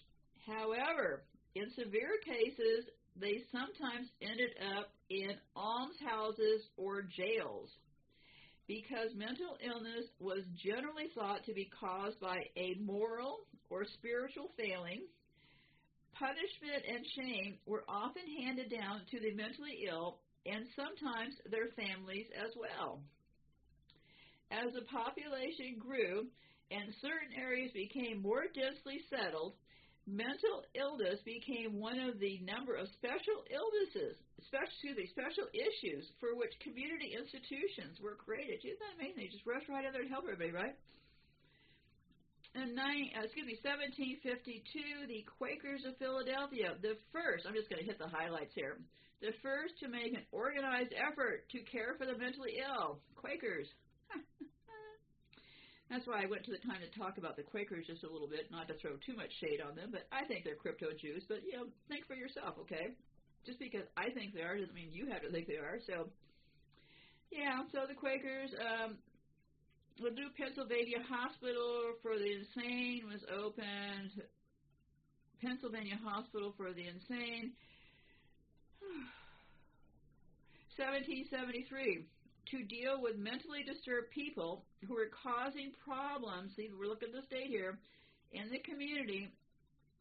[0.45, 1.23] However,
[1.55, 2.85] in severe cases,
[3.19, 7.69] they sometimes ended up in almshouses or jails
[8.67, 15.03] because mental illness was generally thought to be caused by a moral or spiritual failing.
[16.13, 22.27] Punishment and shame were often handed down to the mentally ill and sometimes their families
[22.37, 23.01] as well.
[24.51, 26.27] As the population grew
[26.71, 29.55] and certain areas became more densely settled,
[30.03, 36.51] mental illness became one of the number of special illnesses, special, special issues for which
[36.59, 38.59] community institutions were created.
[38.59, 39.23] Isn't that amazing?
[39.23, 40.75] They just rush right in there and help everybody, right?
[42.51, 47.79] In nine, uh, excuse me, 1752, the Quakers of Philadelphia, the first, I'm just going
[47.79, 48.75] to hit the highlights here,
[49.23, 52.99] the first to make an organized effort to care for the mentally ill.
[53.15, 53.71] Quakers.
[55.91, 58.27] That's why I went to the time to talk about the Quakers just a little
[58.27, 61.27] bit, not to throw too much shade on them, but I think they're crypto Jews.
[61.27, 62.95] But you know, think for yourself, okay?
[63.45, 65.83] Just because I think they are doesn't mean you have to think they are.
[65.83, 66.07] So,
[67.27, 67.67] yeah.
[67.75, 68.95] So the Quakers, um,
[69.99, 74.23] the new Pennsylvania Hospital for the Insane was opened.
[75.43, 77.51] Pennsylvania Hospital for the Insane.
[80.77, 82.07] 1773
[82.51, 86.51] to deal with mentally disturbed people who are causing problems.
[86.55, 87.79] See, we're looking at this date here
[88.31, 89.31] in the community.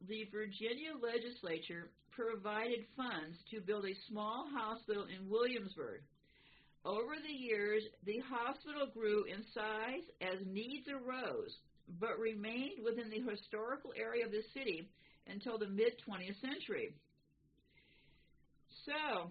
[0.08, 6.02] The Virginia legislature provided funds to build a small hospital in Williamsburg.
[6.84, 11.54] Over the years, the hospital grew in size as needs arose,
[12.00, 14.88] but remained within the historical area of the city
[15.28, 16.94] until the mid 20th century.
[18.86, 19.30] So,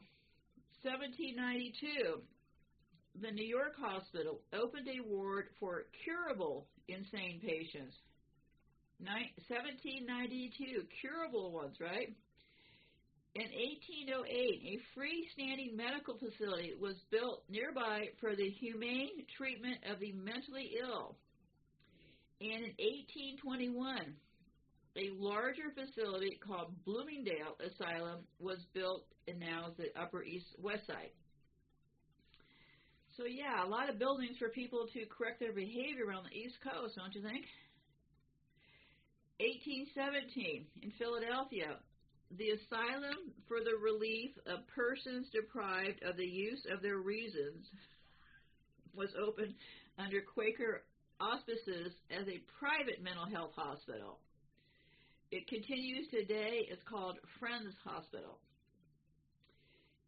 [0.84, 2.22] 1792,
[3.22, 7.96] the New York hospital opened a ward for curable insane patients.
[9.00, 12.14] 1792, curable ones, right?
[13.36, 20.12] In 1808, a freestanding medical facility was built nearby for the humane treatment of the
[20.14, 21.16] mentally ill.
[22.42, 22.74] And in
[23.40, 24.16] 1821,
[24.98, 30.88] a larger facility called Bloomingdale Asylum was built and now is the Upper East West
[30.88, 31.12] Side.
[33.20, 36.56] So yeah, a lot of buildings for people to correct their behavior around the East
[36.64, 37.44] Coast, don't you think?
[39.44, 41.84] 1817 in Philadelphia,
[42.40, 47.68] the Asylum for the Relief of Persons Deprived of the Use of Their Reasons
[48.96, 49.54] was opened
[50.00, 50.88] under Quaker
[51.20, 54.24] auspices as a private mental health hospital.
[55.30, 56.72] It continues today.
[56.72, 58.40] It's called Friends Hospital.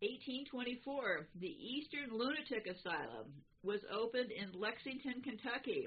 [0.01, 3.29] 1824, the Eastern Lunatic Asylum
[3.61, 5.85] was opened in Lexington, Kentucky,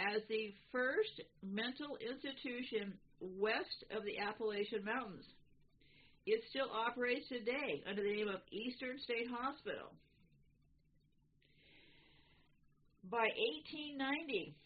[0.00, 5.28] as the first mental institution west of the Appalachian Mountains.
[6.24, 9.92] It still operates today under the name of Eastern State Hospital.
[13.12, 13.28] By
[13.68, 14.56] 1890,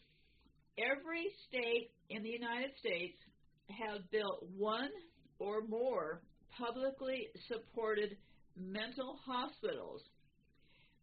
[0.79, 3.19] every state in the United States
[3.67, 4.91] had built one
[5.41, 6.23] or more
[6.55, 8.17] publicly supported
[8.57, 10.03] mental hospitals,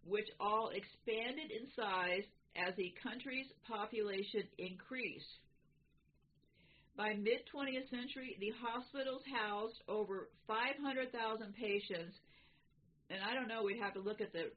[0.06, 2.26] which all expanded in size
[2.56, 5.40] as the country's population increased.
[6.98, 11.14] By mid 20th century, the hospitals housed over 500,000
[11.56, 12.16] patients,
[13.10, 14.52] and I don't know, we'd have to look at the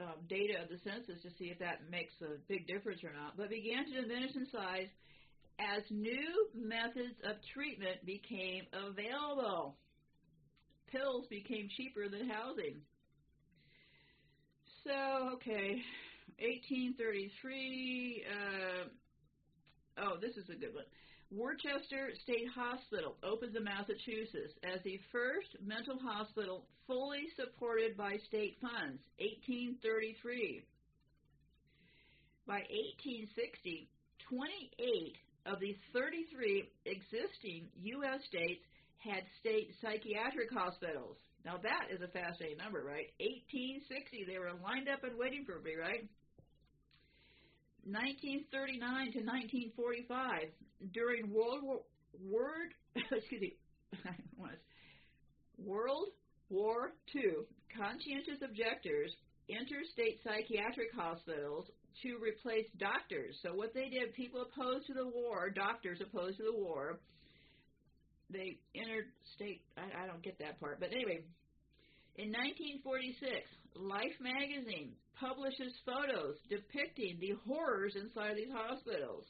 [0.00, 3.36] um, data of the census to see if that makes a big difference or not,
[3.36, 4.86] but began to diminish in size
[5.58, 9.74] as new methods of treatment became available.
[10.90, 12.76] Pills became cheaper than housing.
[14.84, 15.82] So, okay,
[16.40, 18.24] 1833.
[18.24, 18.88] Uh,
[19.98, 20.84] oh, this is a good one.
[21.30, 28.56] Worcester State Hospital opens in Massachusetts as the first mental hospital fully supported by state
[28.62, 30.64] funds, 1833.
[32.46, 32.64] By
[33.04, 33.88] 1860,
[34.30, 38.24] 28 of the 33 existing U.S.
[38.24, 38.64] states
[38.98, 41.16] had state psychiatric hospitals.
[41.44, 43.08] Now that is a fascinating number, right?
[43.22, 46.04] 1860, they were lined up and waiting for me, right?
[47.86, 50.52] 1939 to 1945,
[50.92, 51.80] during World War
[52.20, 53.56] Word, excuse me,
[55.58, 56.08] World
[56.50, 57.46] War II,
[57.76, 59.12] conscientious objectors
[59.48, 61.66] interstate psychiatric hospitals
[62.02, 63.34] to replace doctors.
[63.42, 67.00] So what they did, people opposed to the war, doctors opposed to the war,
[68.30, 69.62] they interstate.
[69.76, 71.24] I, I don't get that part, but anyway.
[72.16, 73.46] In 1946,
[73.78, 79.22] Life magazine publishes photos depicting the horrors inside these hospitals.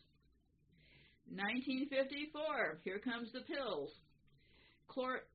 [1.28, 3.92] 1954, here comes the pills.
[4.88, 5.28] Chlor-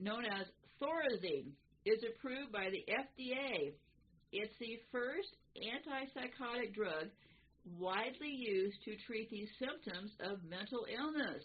[0.00, 0.46] known as
[0.80, 1.50] Thorazine,
[1.84, 3.74] is approved by the FDA.
[4.32, 7.10] It's the first antipsychotic drug
[7.78, 11.42] widely used to treat the symptoms of mental illness.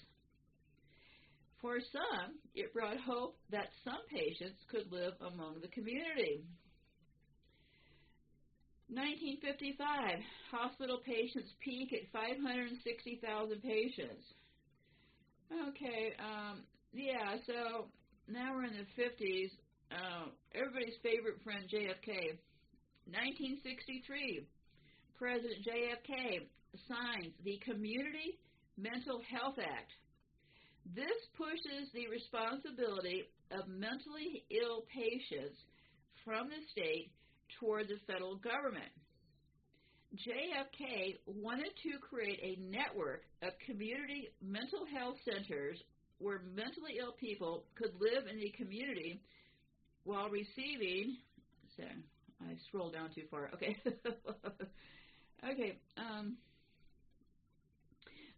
[1.61, 6.45] For some, it brought hope that some patients could live among the community.
[8.89, 14.23] 1955, hospital patients peak at 560,000 patients.
[15.69, 17.87] Okay, um, yeah, so
[18.27, 19.51] now we're in the 50s
[19.91, 22.35] uh, everybody's favorite friend, JFK.
[23.07, 24.43] 1963,
[25.15, 26.43] President JFK
[26.91, 28.37] signs the Community
[28.75, 29.91] Mental Health Act.
[30.95, 35.57] This pushes the responsibility of mentally ill patients
[36.23, 37.11] from the state
[37.59, 38.91] toward the federal government.
[40.15, 45.77] JFK wanted to create a network of community mental health centers
[46.19, 49.21] where mentally ill people could live in the community
[50.05, 51.17] while receiving,
[51.75, 53.51] so I scrolled down too far.
[53.53, 53.75] Okay.
[55.51, 55.77] okay.
[55.97, 56.38] Um,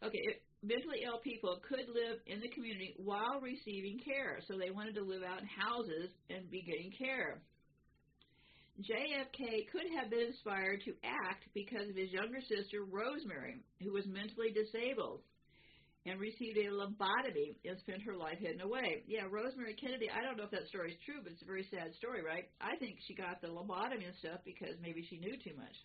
[0.04, 0.42] okay.
[0.62, 4.40] Mentally ill people could live in the community while receiving care.
[4.48, 7.42] So they wanted to live out in houses and be getting care.
[8.80, 14.08] JFK could have been inspired to act because of his younger sister, Rosemary, who was
[14.08, 15.22] mentally disabled
[16.06, 19.04] and received a lobotomy and spent her life hidden away.
[19.06, 21.68] Yeah, Rosemary Kennedy, I don't know if that story is true, but it's a very
[21.68, 22.48] sad story, right?
[22.62, 25.76] I think she got the lobotomy and stuff because maybe she knew too much.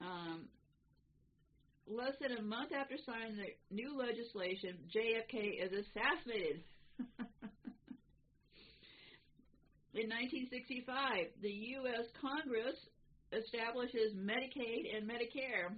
[0.00, 0.46] Um,
[1.86, 6.62] less than a month after signing the new legislation, JFK is assassinated.
[9.94, 12.06] In 1965, the U.S.
[12.20, 12.76] Congress
[13.32, 15.72] establishes Medicaid and Medicare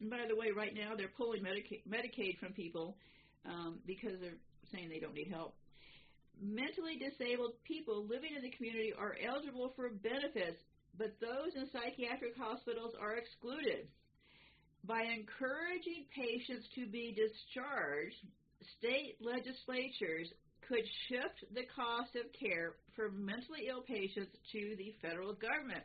[0.00, 2.96] and by the way, right now they're pulling Medica- Medicaid from people
[3.44, 4.38] um, because they're
[4.72, 5.54] saying they don't need help.
[6.40, 10.62] Mentally disabled people living in the community are eligible for benefits,
[10.96, 13.90] but those in psychiatric hospitals are excluded.
[14.84, 18.16] By encouraging patients to be discharged,
[18.78, 20.28] state legislatures
[20.66, 25.82] could shift the cost of care for mentally ill patients to the federal government.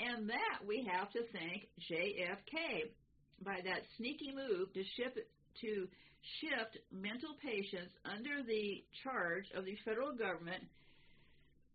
[0.00, 2.90] And that we have to thank JFK
[3.44, 5.18] by that sneaky move to shift
[5.60, 5.86] to
[6.40, 10.64] shift mental patients under the charge of the federal government.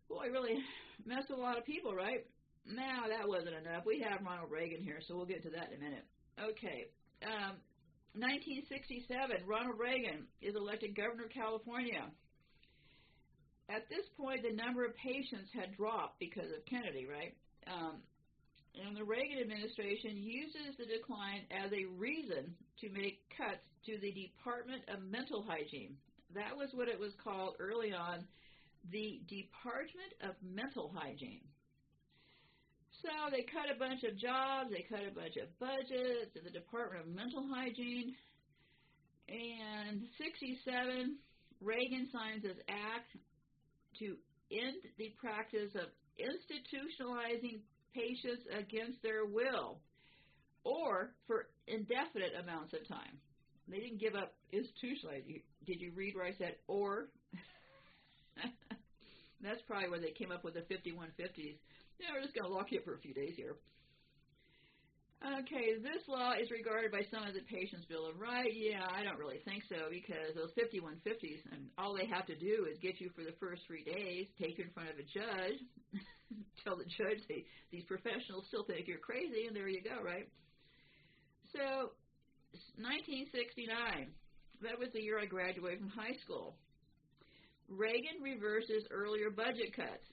[0.09, 0.57] Boy, really
[1.05, 2.25] messed a lot of people, right?
[2.65, 3.85] Now that wasn't enough.
[3.85, 6.05] We have Ronald Reagan here, so we'll get to that in a minute.
[6.39, 6.87] Okay.
[7.25, 7.59] Um,
[8.15, 12.07] 1967, Ronald Reagan is elected governor of California.
[13.69, 17.35] At this point, the number of patients had dropped because of Kennedy, right?
[17.69, 18.01] Um,
[18.73, 24.11] and the Reagan administration uses the decline as a reason to make cuts to the
[24.11, 25.97] Department of Mental Hygiene.
[26.33, 28.25] That was what it was called early on,
[28.91, 31.45] the Department of Mental Hygiene.
[33.01, 36.51] So they cut a bunch of jobs, they cut a bunch of budgets in the
[36.51, 38.11] Department of Mental Hygiene.
[39.29, 41.15] And 67,
[41.61, 43.15] Reagan signs this act
[43.99, 44.17] to
[44.51, 45.87] end the practice of
[46.19, 47.61] institutionalizing
[47.95, 49.79] patients against their will
[50.63, 53.15] or for indefinite amounts of time.
[53.69, 55.41] They didn't give up institutionalizing.
[55.65, 57.09] Did you read where I said or?
[59.41, 61.55] That's probably where they came up with the 5150s.
[61.99, 63.59] Yeah, we're just going to lock you up for a few days here.
[65.19, 68.47] Okay, this law is regarded by some as a patient's bill of right.
[68.55, 72.71] Yeah, I don't really think so because those 5150s, and all they have to do
[72.71, 75.59] is get you for the first three days, take you in front of a judge,
[76.63, 80.31] tell the judge they, these professionals still think you're crazy, and there you go, right?
[81.51, 81.91] So,
[82.79, 83.67] 1969,
[84.63, 86.55] that was the year I graduated from high school.
[87.67, 90.07] Reagan reverses earlier budget cuts.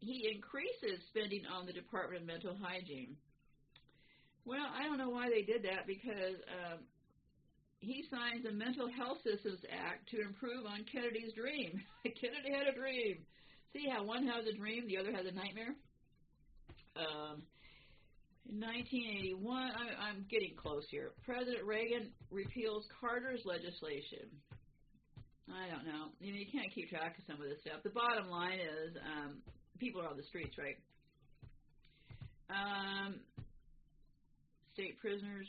[0.00, 3.16] He increases spending on the Department of Mental Hygiene.
[4.44, 6.80] Well, I don't know why they did that because um,
[7.80, 11.80] he signs the Mental Health Systems Act to improve on Kennedy's dream.
[12.04, 13.20] Kennedy had a dream.
[13.72, 15.76] See how one has a dream, the other has a nightmare?
[16.96, 17.44] Um,
[18.48, 21.12] in 1981, I, I'm getting close here.
[21.24, 24.26] President Reagan repeals Carter's legislation.
[25.46, 26.10] I don't know.
[26.20, 27.82] You know, you can't keep track of some of this stuff.
[27.82, 29.42] The bottom line is, um,
[29.80, 30.76] people are on the streets, right?
[32.52, 33.20] Um,
[34.74, 35.48] state prisoners.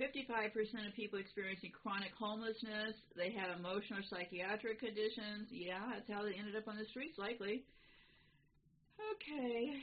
[0.00, 5.52] 55% of people experiencing chronic homelessness, they have emotional or psychiatric conditions.
[5.52, 7.68] Yeah, that's how they ended up on the streets, likely.
[8.96, 9.76] Okay.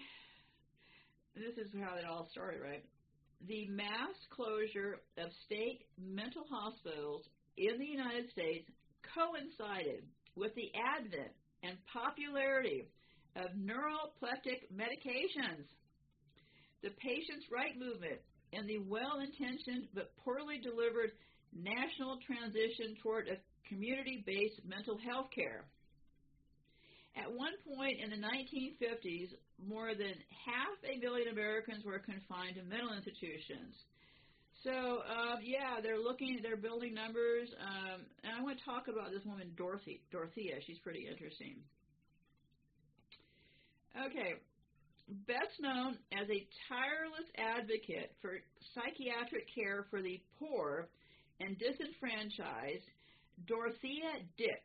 [1.38, 2.82] This is how it all started, right?
[3.46, 7.22] The mass closure of state mental hospitals
[7.58, 8.66] in the United States
[9.14, 10.02] coincided
[10.36, 11.30] with the advent
[11.62, 12.90] and popularity
[13.36, 15.68] of neuropleptic medications.
[16.84, 18.22] The patient's right movement
[18.54, 21.12] and the well intentioned but poorly delivered
[21.54, 25.66] national transition toward a community based mental health care.
[27.18, 32.64] At one point in the 1950s, more than half a million Americans were confined to
[32.64, 33.74] mental institutions.
[34.64, 37.50] So, um, yeah, they're looking, they're building numbers.
[37.58, 40.62] Um, and I want to talk about this woman, Dorothy, Dorothea.
[40.66, 41.58] She's pretty interesting.
[44.06, 44.38] Okay,
[45.26, 48.38] best known as a tireless advocate for
[48.76, 50.88] psychiatric care for the poor
[51.40, 52.86] and disenfranchised,
[53.48, 54.62] Dorothea Dix,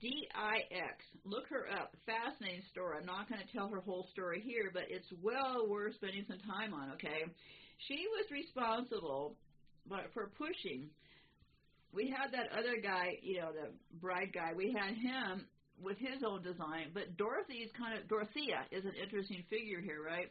[0.00, 1.02] D I X.
[1.24, 1.96] Look her up.
[2.06, 2.98] Fascinating story.
[3.00, 6.38] I'm not going to tell her whole story here, but it's well worth spending some
[6.46, 7.26] time on, okay?
[7.88, 9.34] She was responsible
[10.14, 10.90] for pushing.
[11.92, 15.46] We had that other guy, you know, the bride guy, we had him
[15.82, 16.90] with his own design.
[16.94, 20.30] But Dorothy's kind of Dorothea is an interesting figure here, right?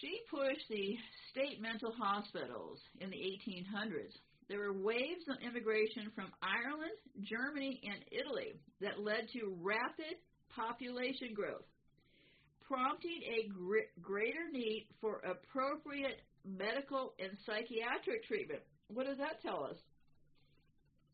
[0.00, 0.96] She pushed the
[1.30, 4.12] state mental hospitals in the 1800s.
[4.48, 6.92] There were waves of immigration from Ireland,
[7.22, 10.20] Germany, and Italy that led to rapid
[10.54, 11.64] population growth,
[12.66, 18.60] prompting a gr- greater need for appropriate medical and psychiatric treatment.
[18.88, 19.76] What does that tell us?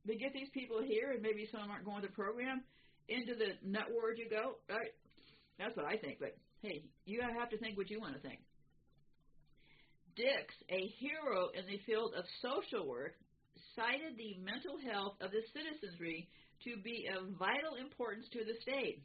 [0.07, 2.64] They get these people here, and maybe some aren't going to the program
[3.11, 4.95] into the nut ward you go, right?
[5.59, 8.41] That's what I think, but hey, you have to think what you want to think.
[10.17, 13.15] Dix, a hero in the field of social work,
[13.77, 16.29] cited the mental health of the citizenry
[16.65, 19.03] to be of vital importance to the state.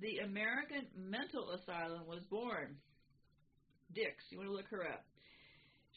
[0.00, 2.76] The American Mental Asylum was born.
[3.94, 5.04] Dix, you want to look her up.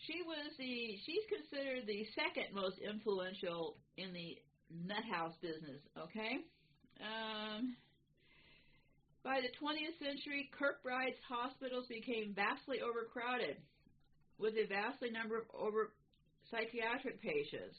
[0.05, 4.37] She was the she's considered the second most influential in the
[4.69, 6.43] nut house business, okay?
[7.01, 7.75] Um,
[9.23, 13.57] by the 20th century, Kirkbride's hospitals became vastly overcrowded,
[14.37, 15.91] with a vastly number of over
[16.51, 17.75] psychiatric patients.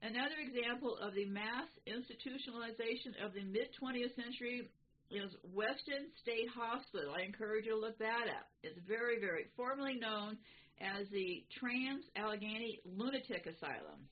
[0.00, 4.70] Another example of the mass institutionalization of the mid 20th century
[5.10, 7.12] is Weston State Hospital.
[7.18, 8.46] I encourage you to look that up.
[8.62, 10.38] It's very, very formerly known
[10.80, 14.06] as the Trans Allegheny Lunatic Asylum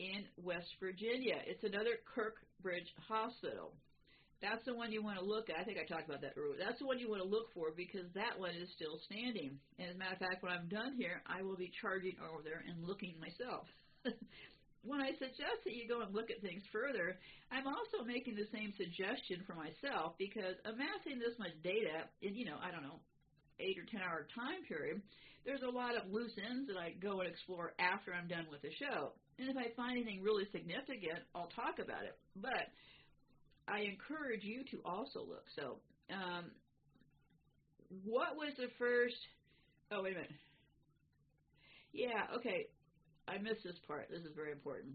[0.00, 1.36] in West Virginia.
[1.44, 3.76] It's another Kirkbridge hospital.
[4.40, 5.60] That's the one you want to look at.
[5.60, 6.56] I think I talked about that earlier.
[6.56, 9.60] That's the one you want to look for because that one is still standing.
[9.76, 12.40] And as a matter of fact, when I'm done here, I will be charging over
[12.40, 13.68] there and looking myself.
[14.88, 17.20] when I suggest that you go and look at things further,
[17.52, 22.48] I'm also making the same suggestion for myself because amassing this much data in, you
[22.48, 23.04] know, I don't know,
[23.60, 25.04] eight or ten hour time period,
[25.44, 28.64] there's a lot of loose ends that I go and explore after I'm done with
[28.64, 29.12] the show.
[29.40, 32.18] And if I find anything really significant, I'll talk about it.
[32.36, 32.68] But
[33.66, 35.48] I encourage you to also look.
[35.56, 35.80] So,
[36.12, 36.52] um,
[38.04, 39.16] what was the first?
[39.90, 40.30] Oh, wait a minute.
[41.94, 42.68] Yeah, okay.
[43.26, 44.08] I missed this part.
[44.10, 44.92] This is very important.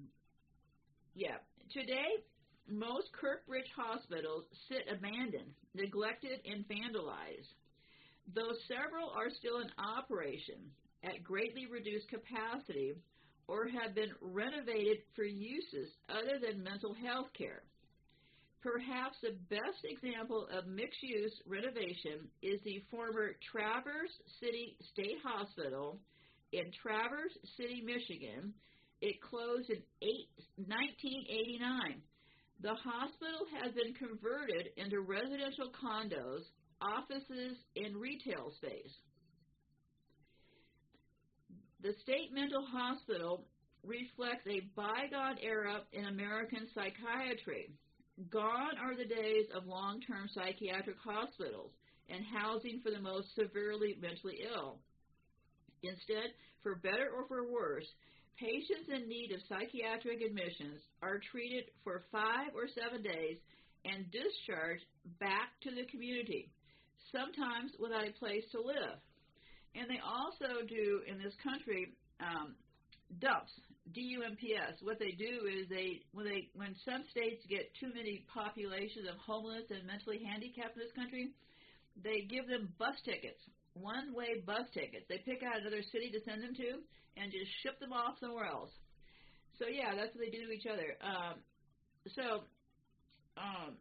[1.15, 1.41] Yeah.
[1.73, 2.21] Today,
[2.69, 7.49] most Kirkbride hospitals sit abandoned, neglected, and vandalized.
[8.35, 10.69] Though several are still in operation
[11.03, 12.93] at greatly reduced capacity
[13.47, 17.63] or have been renovated for uses other than mental health care.
[18.61, 24.09] Perhaps the best example of mixed use renovation is the former Traverse
[24.41, 25.99] City State Hospital
[26.51, 28.53] in Traverse City, Michigan.
[29.01, 32.01] It closed in eight, 1989.
[32.61, 36.49] The hospital has been converted into residential condos,
[36.81, 38.95] offices, and retail space.
[41.86, 43.45] The State Mental Hospital
[43.86, 47.69] reflects a bygone era in American psychiatry.
[48.31, 51.69] Gone are the days of long term psychiatric hospitals
[52.09, 54.81] and housing for the most severely mentally ill.
[55.83, 56.33] Instead,
[56.63, 57.86] for better or for worse,
[58.41, 63.38] patients in need of psychiatric admissions are treated for five or seven days
[63.86, 64.89] and discharged
[65.21, 66.49] back to the community,
[67.13, 68.97] sometimes without a place to live.
[69.76, 71.91] And they also do in this country
[72.23, 72.55] um,
[73.19, 73.51] dumps,
[73.93, 74.80] D-U-M-P-S.
[74.82, 79.19] What they do is they when they when some states get too many populations of
[79.19, 81.36] homeless and mentally handicapped in this country,
[82.01, 83.39] they give them bus tickets,
[83.76, 85.05] one-way bus tickets.
[85.07, 86.80] They pick out another city to send them to
[87.19, 88.71] and just ship them off somewhere else.
[89.59, 90.95] So yeah, that's what they do to each other.
[90.99, 91.36] Um,
[92.15, 92.43] so,
[93.38, 93.76] um,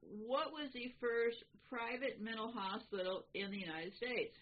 [0.00, 4.36] what was the first private mental hospital in the United States?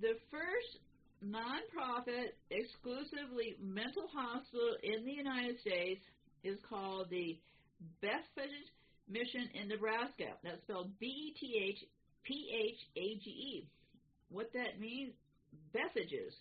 [0.00, 0.78] The first
[1.24, 6.04] nonprofit, exclusively mental hospital in the United States
[6.42, 7.38] is called the
[8.02, 8.50] Bethphage
[9.08, 10.36] Mission in Nebraska.
[10.42, 11.84] That's spelled B E T H
[12.24, 13.68] P H A G E.
[14.30, 15.12] What that means?
[15.72, 16.34] Bethages.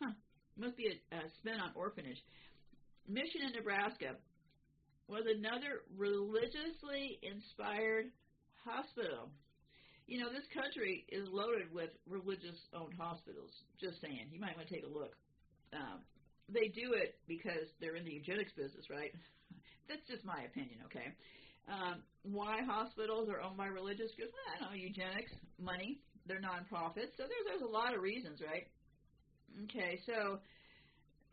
[0.00, 0.12] Huh.
[0.56, 2.22] Must be a, a spin on orphanage.
[3.08, 4.16] Mission in Nebraska
[5.06, 8.06] was another religiously inspired
[8.64, 9.30] hospital.
[10.06, 13.50] You know, this country is loaded with religious owned hospitals.
[13.80, 14.30] Just saying.
[14.30, 15.14] You might want to take a look.
[15.74, 16.06] Um,
[16.48, 19.10] they do it because they're in the eugenics business, right?
[19.88, 21.10] That's just my opinion, okay?
[21.66, 24.30] Um, why hospitals are owned by religious groups?
[24.30, 27.18] Well, I don't know, eugenics, money, they're nonprofits.
[27.18, 28.66] So there's, there's a lot of reasons, right?
[29.66, 30.38] Okay, so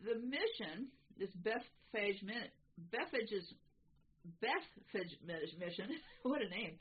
[0.01, 2.21] the mission, this Bethphage,
[2.89, 3.53] Bethage's
[4.41, 5.13] Bethphage
[5.59, 5.89] mission,
[6.23, 6.77] what a name,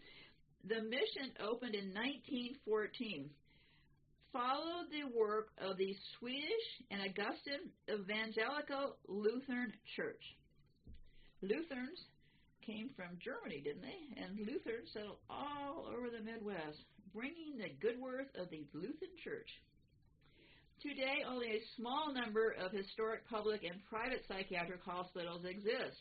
[0.69, 3.31] the mission opened in 1914
[4.33, 10.23] followed the work of the Swedish and Augustana Evangelical Lutheran Church.
[11.43, 12.01] Lutherans
[12.65, 14.23] came from Germany, didn't they?
[14.23, 16.81] And Lutherans settled all over the Midwest,
[17.13, 19.51] bringing the good word of the Lutheran Church.
[20.81, 26.01] Today, only a small number of historic public and private psychiatric hospitals exist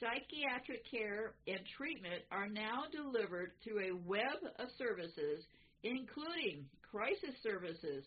[0.00, 5.44] psychiatric care and treatment are now delivered through a web of services,
[5.82, 8.04] including crisis services,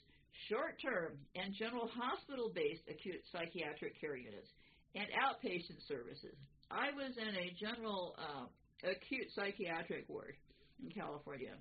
[0.50, 4.50] short term and general hospital based acute psychiatric care units,
[4.96, 6.36] and outpatient services.
[6.72, 8.46] I was in a general uh,
[8.84, 10.36] acute psychiatric ward
[10.84, 11.56] in California.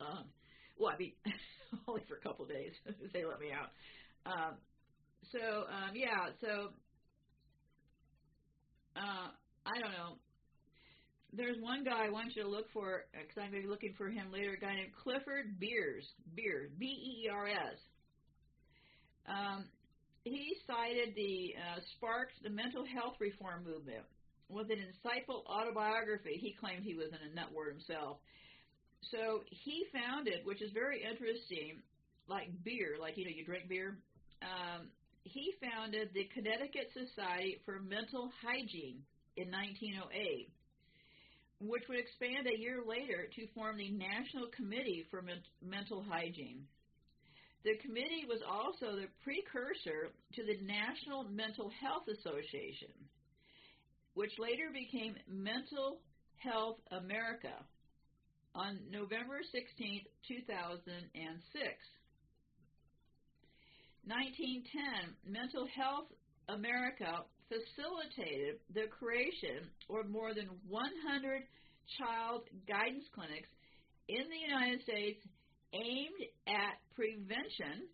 [0.00, 0.24] Um,
[0.78, 1.12] well, I mean,
[1.88, 2.72] only for a couple of days.
[3.12, 3.70] they let me out.
[4.26, 4.54] Um,
[5.30, 6.74] so um, yeah, so
[8.96, 9.28] uh,
[9.66, 10.18] I don't know.
[11.32, 13.94] There's one guy I want you to look for because I'm going to be looking
[13.96, 14.52] for him later.
[14.52, 16.04] A guy named Clifford Beers,
[16.36, 17.78] Beers, B E E R S.
[19.28, 19.64] Um,
[20.24, 24.04] he cited the uh, sparked the mental health reform movement
[24.48, 26.36] with an insightful autobiography.
[26.38, 28.18] He claimed he was in a nut word himself.
[29.10, 31.80] So he founded, it, which is very interesting,
[32.28, 33.96] like beer, like you know you drink beer.
[34.42, 34.88] um,
[35.24, 39.02] he founded the Connecticut Society for Mental Hygiene
[39.36, 40.50] in 1908,
[41.60, 46.66] which would expand a year later to form the National Committee for Men- Mental Hygiene.
[47.64, 52.90] The committee was also the precursor to the National Mental Health Association,
[54.14, 56.00] which later became Mental
[56.38, 57.54] Health America
[58.54, 62.01] on November 16, 2006.
[64.06, 66.10] 1910, Mental Health
[66.48, 71.46] America facilitated the creation of more than 100
[72.00, 73.50] child guidance clinics
[74.08, 75.20] in the United States
[75.74, 77.86] aimed at prevention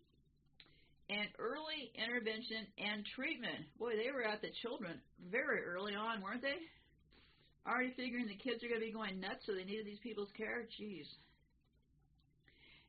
[1.09, 3.65] and early intervention and treatment.
[3.77, 6.57] Boy, they were at the children very early on, weren't they?
[7.65, 10.31] Already figuring the kids are going to be going nuts, so they needed these people's
[10.37, 10.65] care.
[10.73, 11.05] Jeez.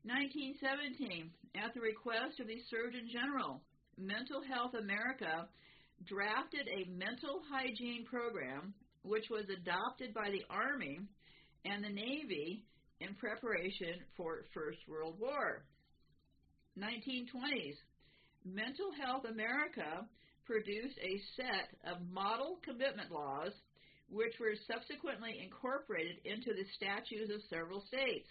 [0.05, 1.29] 1917,
[1.61, 3.61] at the request of the Surgeon General,
[3.99, 5.45] Mental Health America
[6.09, 8.73] drafted a mental hygiene program
[9.03, 11.01] which was adopted by the Army
[11.67, 12.65] and the Navy
[13.01, 15.65] in preparation for First World War.
[16.79, 17.77] 1920s,
[18.45, 20.09] Mental Health America
[20.47, 23.53] produced a set of model commitment laws
[24.09, 28.29] which were subsequently incorporated into the statutes of several states.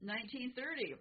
[0.00, 0.96] 1930,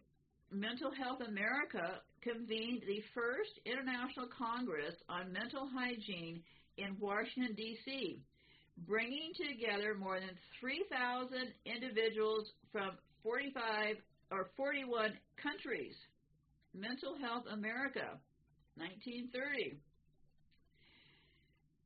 [0.52, 6.44] Mental Health America convened the first International Congress on Mental Hygiene
[6.78, 8.20] in Washington, D.C.,
[8.88, 11.32] bringing together more than 3,000
[11.66, 12.92] individuals from
[13.24, 13.96] 45
[14.32, 15.96] or 41 countries.
[16.74, 18.20] Mental Health America,
[18.76, 19.80] 1930.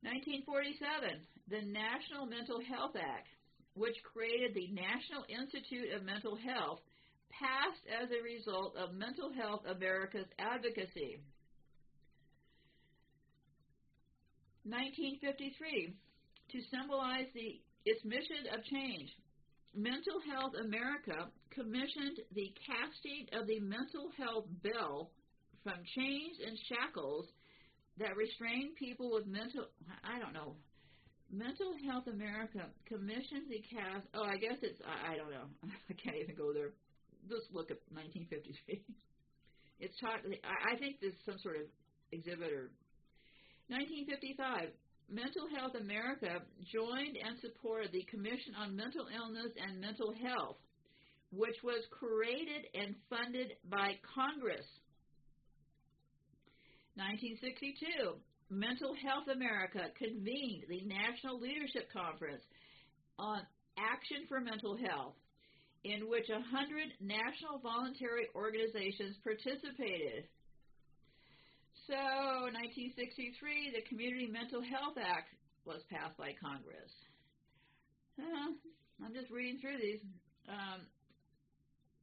[0.02, 3.30] 1947, the National Mental Health Act,
[3.74, 6.84] which created the National Institute of Mental Health,
[7.38, 11.20] passed as a result of Mental Health America's advocacy.
[14.64, 15.92] 1953,
[16.52, 19.10] to symbolize the, its mission of change,
[19.76, 25.10] Mental Health America commissioned the casting of the mental health bell
[25.62, 27.26] from chains and shackles
[27.98, 29.66] that restrain people with mental,
[30.02, 30.56] I don't know,
[31.32, 34.06] Mental Health America commissioned the cast.
[34.14, 35.50] Oh, I guess it's I, I don't know.
[35.90, 36.70] I can't even go there
[37.28, 38.84] just look at 1953.
[39.80, 40.20] it's taught.
[40.24, 41.66] I think there's some sort of
[42.12, 42.70] exhibit or
[43.68, 44.70] 1955.
[45.10, 46.40] Mental Health America
[46.72, 50.56] joined and supported the Commission on Mental Illness and Mental Health,
[51.30, 54.64] which was created and funded by Congress.
[56.96, 58.16] 1962,
[58.48, 62.42] Mental Health America convened the National Leadership Conference
[63.18, 63.42] on
[63.76, 65.18] Action for Mental Health
[65.84, 66.40] in which 100
[67.00, 70.24] national voluntary organizations participated.
[71.86, 75.28] So, 1963, the Community Mental Health Act
[75.68, 76.88] was passed by Congress.
[78.16, 78.56] Uh,
[79.04, 80.00] I'm just reading through these.
[80.48, 80.88] Um,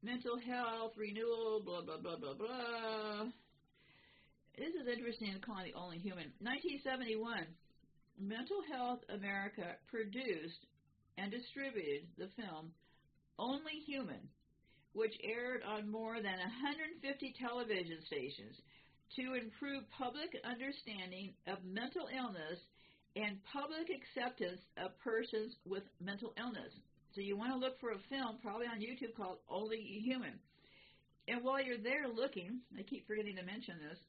[0.03, 3.25] mental health, renewal, blah, blah, blah, blah, blah.
[4.57, 6.29] This is interesting in calling the only human.
[6.41, 7.49] 1971,
[8.19, 10.69] Mental Health America produced
[11.17, 12.69] and distributed the film
[13.41, 14.21] only Human,
[14.93, 17.01] which aired on more than 150
[17.41, 18.55] television stations
[19.17, 22.61] to improve public understanding of mental illness
[23.17, 26.71] and public acceptance of persons with mental illness.
[27.11, 30.39] So you want to look for a film probably on YouTube called Only Human.
[31.27, 33.99] And while you're there looking, I keep forgetting to mention this,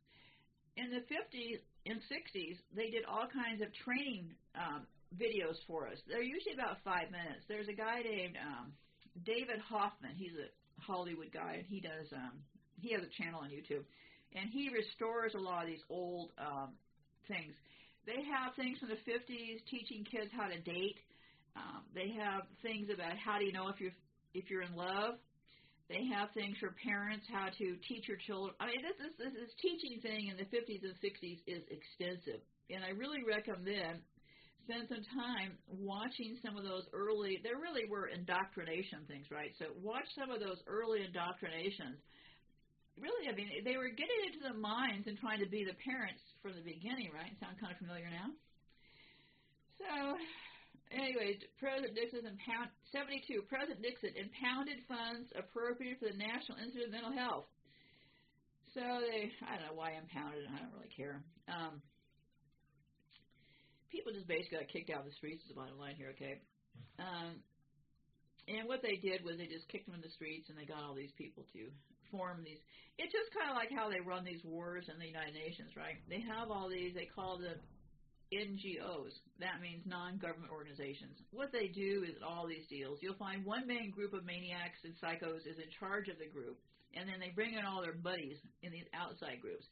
[0.77, 4.87] in the 50s and 60s, they did all kinds of training um,
[5.19, 5.99] videos for us.
[6.07, 7.45] They're usually about five minutes.
[7.49, 8.73] There's a guy named um,
[9.25, 10.13] David Hoffman.
[10.17, 10.49] He's a
[10.81, 12.09] Hollywood guy, and he does.
[12.13, 12.43] Um,
[12.81, 13.85] he has a channel on YouTube,
[14.35, 16.75] and he restores a lot of these old um,
[17.29, 17.55] things.
[18.07, 20.99] They have things from the 50s teaching kids how to date.
[21.55, 23.95] Um, they have things about how do you know if you're
[24.35, 25.21] if you're in love.
[25.91, 28.57] They have things for parents how to teach your children.
[28.59, 32.41] I mean, this this, this, this teaching thing in the 50s and 60s is extensive,
[32.73, 34.01] and I really recommend
[34.65, 39.51] spend some time watching some of those early there really were indoctrination things right?
[39.59, 41.99] So watch some of those early indoctrinations.
[43.01, 46.23] Really i mean they were getting into the minds and trying to be the parents
[46.41, 47.33] from the beginning right?
[47.41, 48.31] Sound kind of familiar now?
[49.83, 49.91] So
[50.95, 56.95] anyway president nixon impound 72 president nixon impounded funds appropriated for the national institute of
[56.95, 57.49] mental health.
[58.77, 61.25] So they i don't know why impounded i don't really care.
[61.51, 61.83] Um
[63.93, 65.45] people just basically got kicked out of the streets.
[65.45, 66.41] Is the bottom line here, okay?
[66.99, 67.45] Um,
[68.49, 70.83] and what they did was they just kicked them in the streets, and they got
[70.83, 71.71] all these people to
[72.11, 72.59] form these.
[72.99, 76.01] It's just kind of like how they run these wars in the United Nations, right?
[76.09, 76.97] They have all these.
[76.97, 77.61] They call them
[78.33, 79.13] NGOs.
[79.39, 81.21] That means non-government organizations.
[81.31, 82.99] What they do is all these deals.
[83.01, 86.59] You'll find one main group of maniacs and psychos is in charge of the group,
[86.97, 89.65] and then they bring in all their buddies in these outside groups.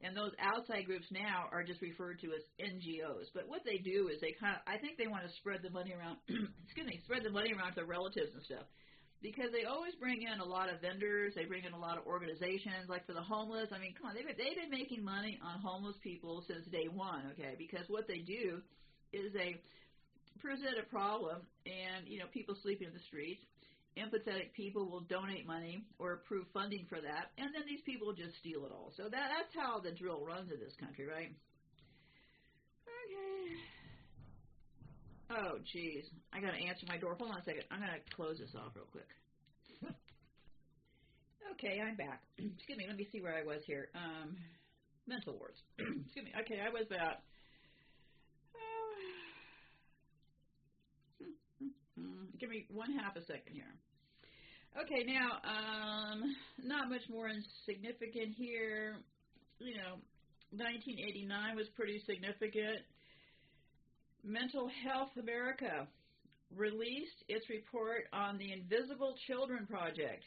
[0.00, 3.34] And those outside groups now are just referred to as NGOs.
[3.34, 5.70] But what they do is they kind of, I think they want to spread the
[5.70, 6.22] money around,
[6.64, 8.62] excuse me, spread the money around to their relatives and stuff.
[9.18, 12.06] Because they always bring in a lot of vendors, they bring in a lot of
[12.06, 13.74] organizations, like for the homeless.
[13.74, 16.86] I mean, come on, they've been, they've been making money on homeless people since day
[16.86, 17.58] one, okay?
[17.58, 18.62] Because what they do
[19.10, 19.58] is they
[20.38, 23.42] present a problem, and, you know, people sleeping in the streets,
[23.96, 28.36] empathetic people will donate money or approve funding for that, and then these people just
[28.38, 28.92] steal it all.
[28.96, 31.32] So that that's how the drill runs in this country, right?
[32.84, 33.56] Okay.
[35.30, 36.08] Oh, jeez.
[36.32, 37.14] I gotta answer my door.
[37.18, 37.64] Hold on a second.
[37.70, 39.08] I'm gonna close this off real quick.
[41.52, 42.22] okay, I'm back.
[42.38, 42.86] Excuse me.
[42.88, 43.88] Let me see where I was here.
[43.94, 44.36] Um,
[45.06, 45.60] mental wards.
[45.78, 46.32] Excuse me.
[46.40, 47.20] Okay, I was about.
[51.98, 53.74] Uh, give me one half a second here.
[54.80, 58.98] Okay, now, um, not much more insignificant here.
[59.58, 59.98] You know,
[60.54, 62.86] 1989 was pretty significant.
[64.22, 65.88] Mental Health America
[66.56, 70.24] released its report on the Invisible Children Project,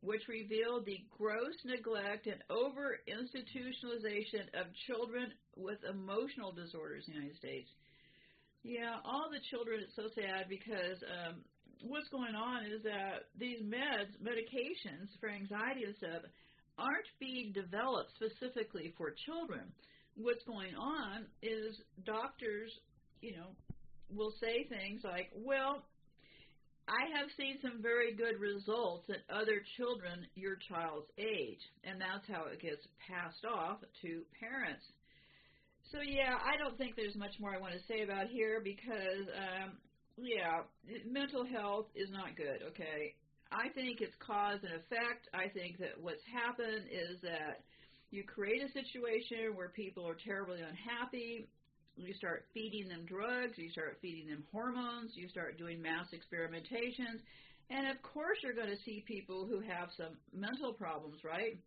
[0.00, 7.20] which revealed the gross neglect and over institutionalization of children with emotional disorders in the
[7.20, 7.68] United States.
[8.62, 11.42] Yeah, all the children, it's so sad because um,
[11.82, 16.22] what's going on is that these meds, medications for anxiety and stuff,
[16.78, 19.66] aren't being developed specifically for children.
[20.14, 21.74] What's going on is
[22.06, 22.70] doctors,
[23.20, 23.50] you know,
[24.14, 25.82] will say things like, well,
[26.88, 32.26] I have seen some very good results in other children your child's age, and that's
[32.28, 34.82] how it gets passed off to parents.
[35.92, 39.28] So yeah, I don't think there's much more I want to say about here because
[39.36, 39.76] um,
[40.16, 40.64] yeah,
[41.04, 43.14] mental health is not good, okay?
[43.52, 45.28] I think it's cause and effect.
[45.36, 47.60] I think that what's happened is that
[48.10, 51.46] you create a situation where people are terribly unhappy.
[51.96, 57.20] You start feeding them drugs, you start feeding them hormones, you start doing mass experimentations,
[57.68, 61.60] and of course you're going to see people who have some mental problems, right?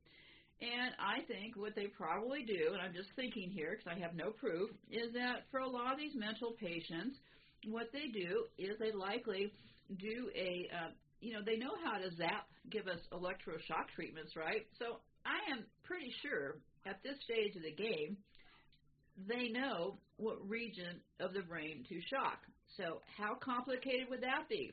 [0.61, 4.15] And I think what they probably do, and I'm just thinking here because I have
[4.15, 7.17] no proof, is that for a lot of these mental patients,
[7.67, 9.51] what they do is they likely
[9.99, 14.65] do a, uh, you know, they know how to zap, give us electroshock treatments, right?
[14.79, 16.55] So I am pretty sure
[16.85, 18.17] at this stage of the game,
[19.27, 22.39] they know what region of the brain to shock.
[22.77, 24.71] So how complicated would that be?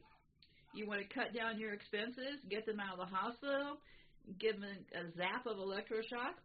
[0.75, 3.77] You want to cut down your expenses, get them out of the hospital,
[4.39, 6.37] give them a zap of electroshock?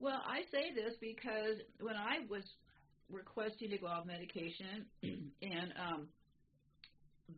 [0.00, 2.44] Well, I say this because when I was
[3.10, 6.08] requesting to go off medication, and um,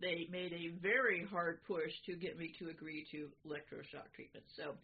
[0.00, 4.44] they made a very hard push to get me to agree to electroshock treatment.
[4.56, 4.74] So,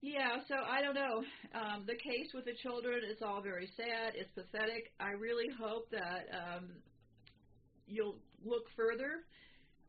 [0.00, 1.22] yeah, so I don't know.
[1.54, 4.14] Um, the case with the children is all very sad.
[4.14, 4.92] It's pathetic.
[4.98, 6.68] I really hope that um,
[7.86, 9.26] you'll look further.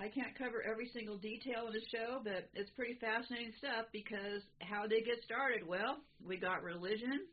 [0.01, 4.41] I can't cover every single detail in the show, but it's pretty fascinating stuff because
[4.65, 5.61] how they get started?
[5.61, 7.29] Well, we got religion,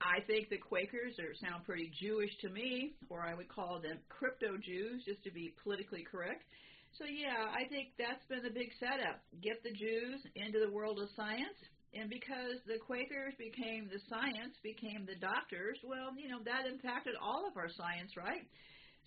[0.00, 4.00] I think the Quakers are, sound pretty Jewish to me, or I would call them
[4.08, 6.48] crypto Jews, just to be politically correct.
[6.96, 9.20] So, yeah, I think that's been the big setup.
[9.44, 11.54] Get the Jews into the world of science.
[11.92, 17.14] And because the Quakers became the science, became the doctors, well, you know, that impacted
[17.20, 18.48] all of our science, right?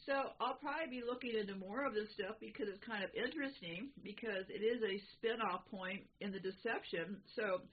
[0.06, 3.88] So I'll probably be looking into more of this stuff because it's kind of interesting
[4.04, 7.24] because it is a spin-off point in the deception.
[7.40, 7.64] So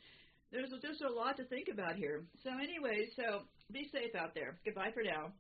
[0.53, 2.23] there's just a lot to think about here.
[2.47, 4.59] So anyway, so be safe out there.
[4.65, 5.35] Goodbye for now.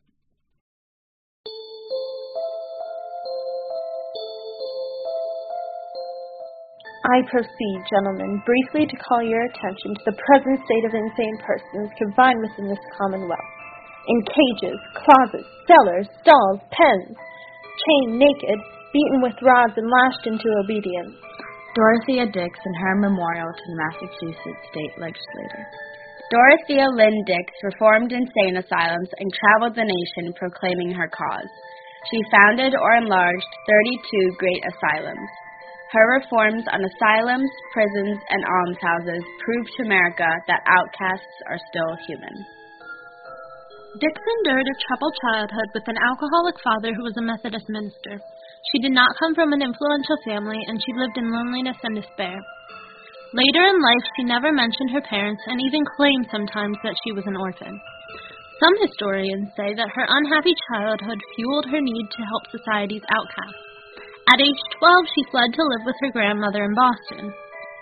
[7.10, 11.90] I proceed, gentlemen, briefly to call your attention to the present state of insane persons
[11.98, 13.59] confined within this commonwealth.
[14.08, 18.58] In cages, closets, cellars, stalls, pens, chained naked,
[18.92, 21.14] beaten with rods, and lashed into obedience.
[21.76, 25.62] Dorothea Dix in her memorial to the Massachusetts state legislator.
[26.30, 31.50] Dorothea Lynde Dix reformed insane asylums and traveled the nation proclaiming her cause.
[32.10, 35.30] She founded or enlarged 32 great asylums.
[35.92, 42.46] Her reforms on asylums, prisons, and almshouses proved to America that outcasts are still human.
[43.98, 48.22] Dix endured a troubled childhood with an alcoholic father who was a Methodist minister.
[48.70, 52.38] She did not come from an influential family, and she lived in loneliness and despair.
[53.34, 57.26] Later in life, she never mentioned her parents and even claimed sometimes that she was
[57.26, 57.74] an orphan.
[58.62, 63.66] Some historians say that her unhappy childhood fueled her need to help society's outcasts.
[64.30, 67.34] At age 12, she fled to live with her grandmother in Boston.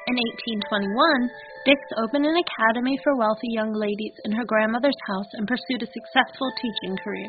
[0.08, 0.16] In
[0.64, 5.84] 1821, Dix opened an academy for wealthy young ladies in her grandmother's house and pursued
[5.84, 7.28] a successful teaching career.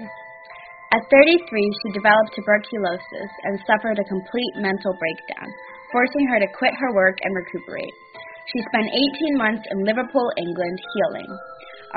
[0.96, 5.52] At 33, she developed tuberculosis and suffered a complete mental breakdown,
[5.92, 7.96] forcing her to quit her work and recuperate.
[8.48, 8.96] She spent
[9.28, 11.32] 18 months in Liverpool, England, healing.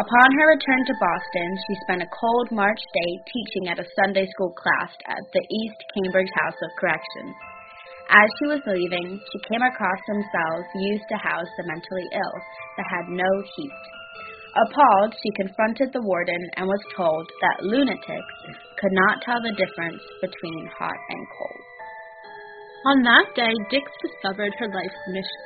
[0.02, 4.26] Upon her return to Boston, she spent a cold March day teaching at a Sunday
[4.34, 7.51] school class at the East Cambridge House of Corrections.
[8.12, 12.36] As she was leaving, she came across some cells used to house the mentally ill
[12.76, 13.80] that had no heat.
[14.52, 18.36] Appalled, she confronted the warden and was told that lunatics
[18.76, 21.64] could not tell the difference between hot and cold.
[22.84, 25.42] On that day, Dix discovered her life's mission.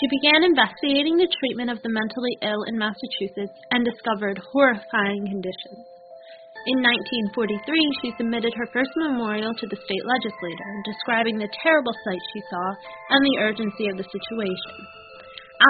[0.00, 5.84] She began investigating the treatment of the mentally ill in Massachusetts and discovered horrifying conditions.
[6.66, 12.26] In 1943, she submitted her first memorial to the state legislature, describing the terrible sights
[12.34, 12.66] she saw
[13.14, 14.74] and the urgency of the situation.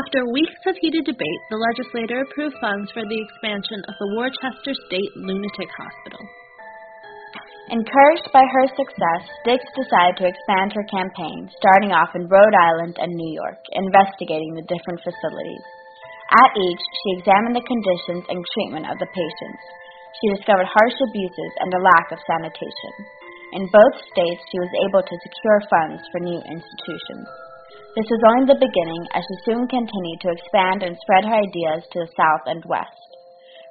[0.03, 4.73] After weeks of heated debate, the legislature approved funds for the expansion of the Worcester
[4.89, 6.25] State Lunatic Hospital.
[7.69, 12.97] Encouraged by her success, Dix decided to expand her campaign, starting off in Rhode Island
[12.97, 15.65] and New York, investigating the different facilities.
[16.41, 19.65] At each, she examined the conditions and treatment of the patients.
[20.21, 22.93] She discovered harsh abuses and a lack of sanitation.
[23.53, 27.29] In both states, she was able to secure funds for new institutions.
[27.97, 31.85] This was only the beginning, as she soon continued to expand and spread her ideas
[31.93, 33.07] to the South and West.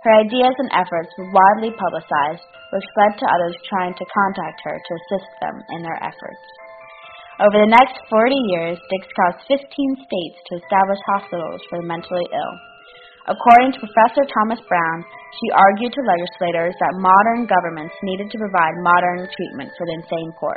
[0.06, 4.78] Her ideas and efforts were widely publicized, which led to others trying to contact her
[4.78, 6.46] to assist them in their efforts.
[7.42, 9.66] Over the next 40 years, Dix caused 15
[10.08, 12.54] states to establish hospitals for the mentally ill.
[13.26, 15.02] According to Professor Thomas Brown,
[15.42, 20.30] she argued to legislators that modern governments needed to provide modern treatment for the insane
[20.38, 20.54] poor.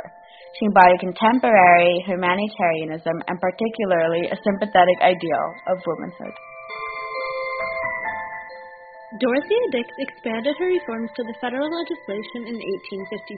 [0.53, 6.35] She embodied contemporary humanitarianism and particularly a sympathetic ideal of womanhood.
[9.17, 13.33] Dorothea Dix expanded her reforms to the federal legislation in 1853.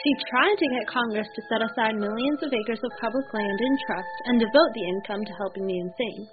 [0.00, 3.74] She tried to get Congress to set aside millions of acres of public land in
[3.84, 6.24] trust and devote the income to helping the insane.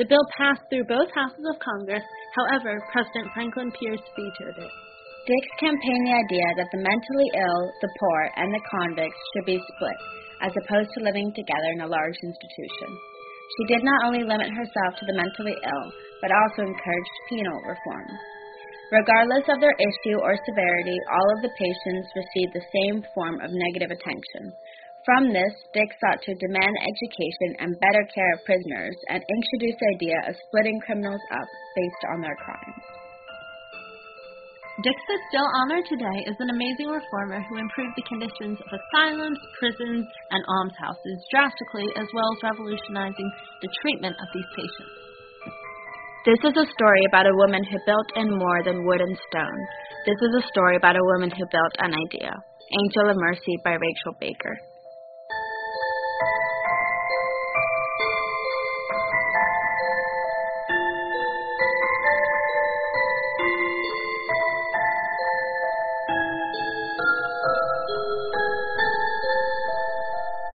[0.00, 4.72] The bill passed through both houses of Congress, however, President Franklin Pierce vetoed it.
[5.28, 9.60] Dix campaigned the idea that the mentally ill, the poor, and the convicts should be
[9.60, 10.00] split,
[10.42, 12.90] as opposed to living together in a large institution.
[13.54, 15.86] She did not only limit herself to the mentally ill,
[16.24, 18.08] but also encouraged penal reform.
[18.90, 23.52] Regardless of their issue or severity, all of the patients received the same form of
[23.52, 24.52] negative attention.
[25.02, 29.90] From this, Dick sought to demand education and better care of prisoners and introduce the
[29.98, 32.86] idea of splitting criminals up based on their crimes.
[34.86, 39.42] Dix is still honored today as an amazing reformer who improved the conditions of asylums,
[39.58, 44.96] prisons, and almshouses drastically, as well as revolutionizing the treatment of these patients.
[46.30, 49.60] This is a story about a woman who built in more than wood and stone.
[50.06, 52.30] This is a story about a woman who built an idea.
[52.30, 54.71] Angel of Mercy by Rachel Baker.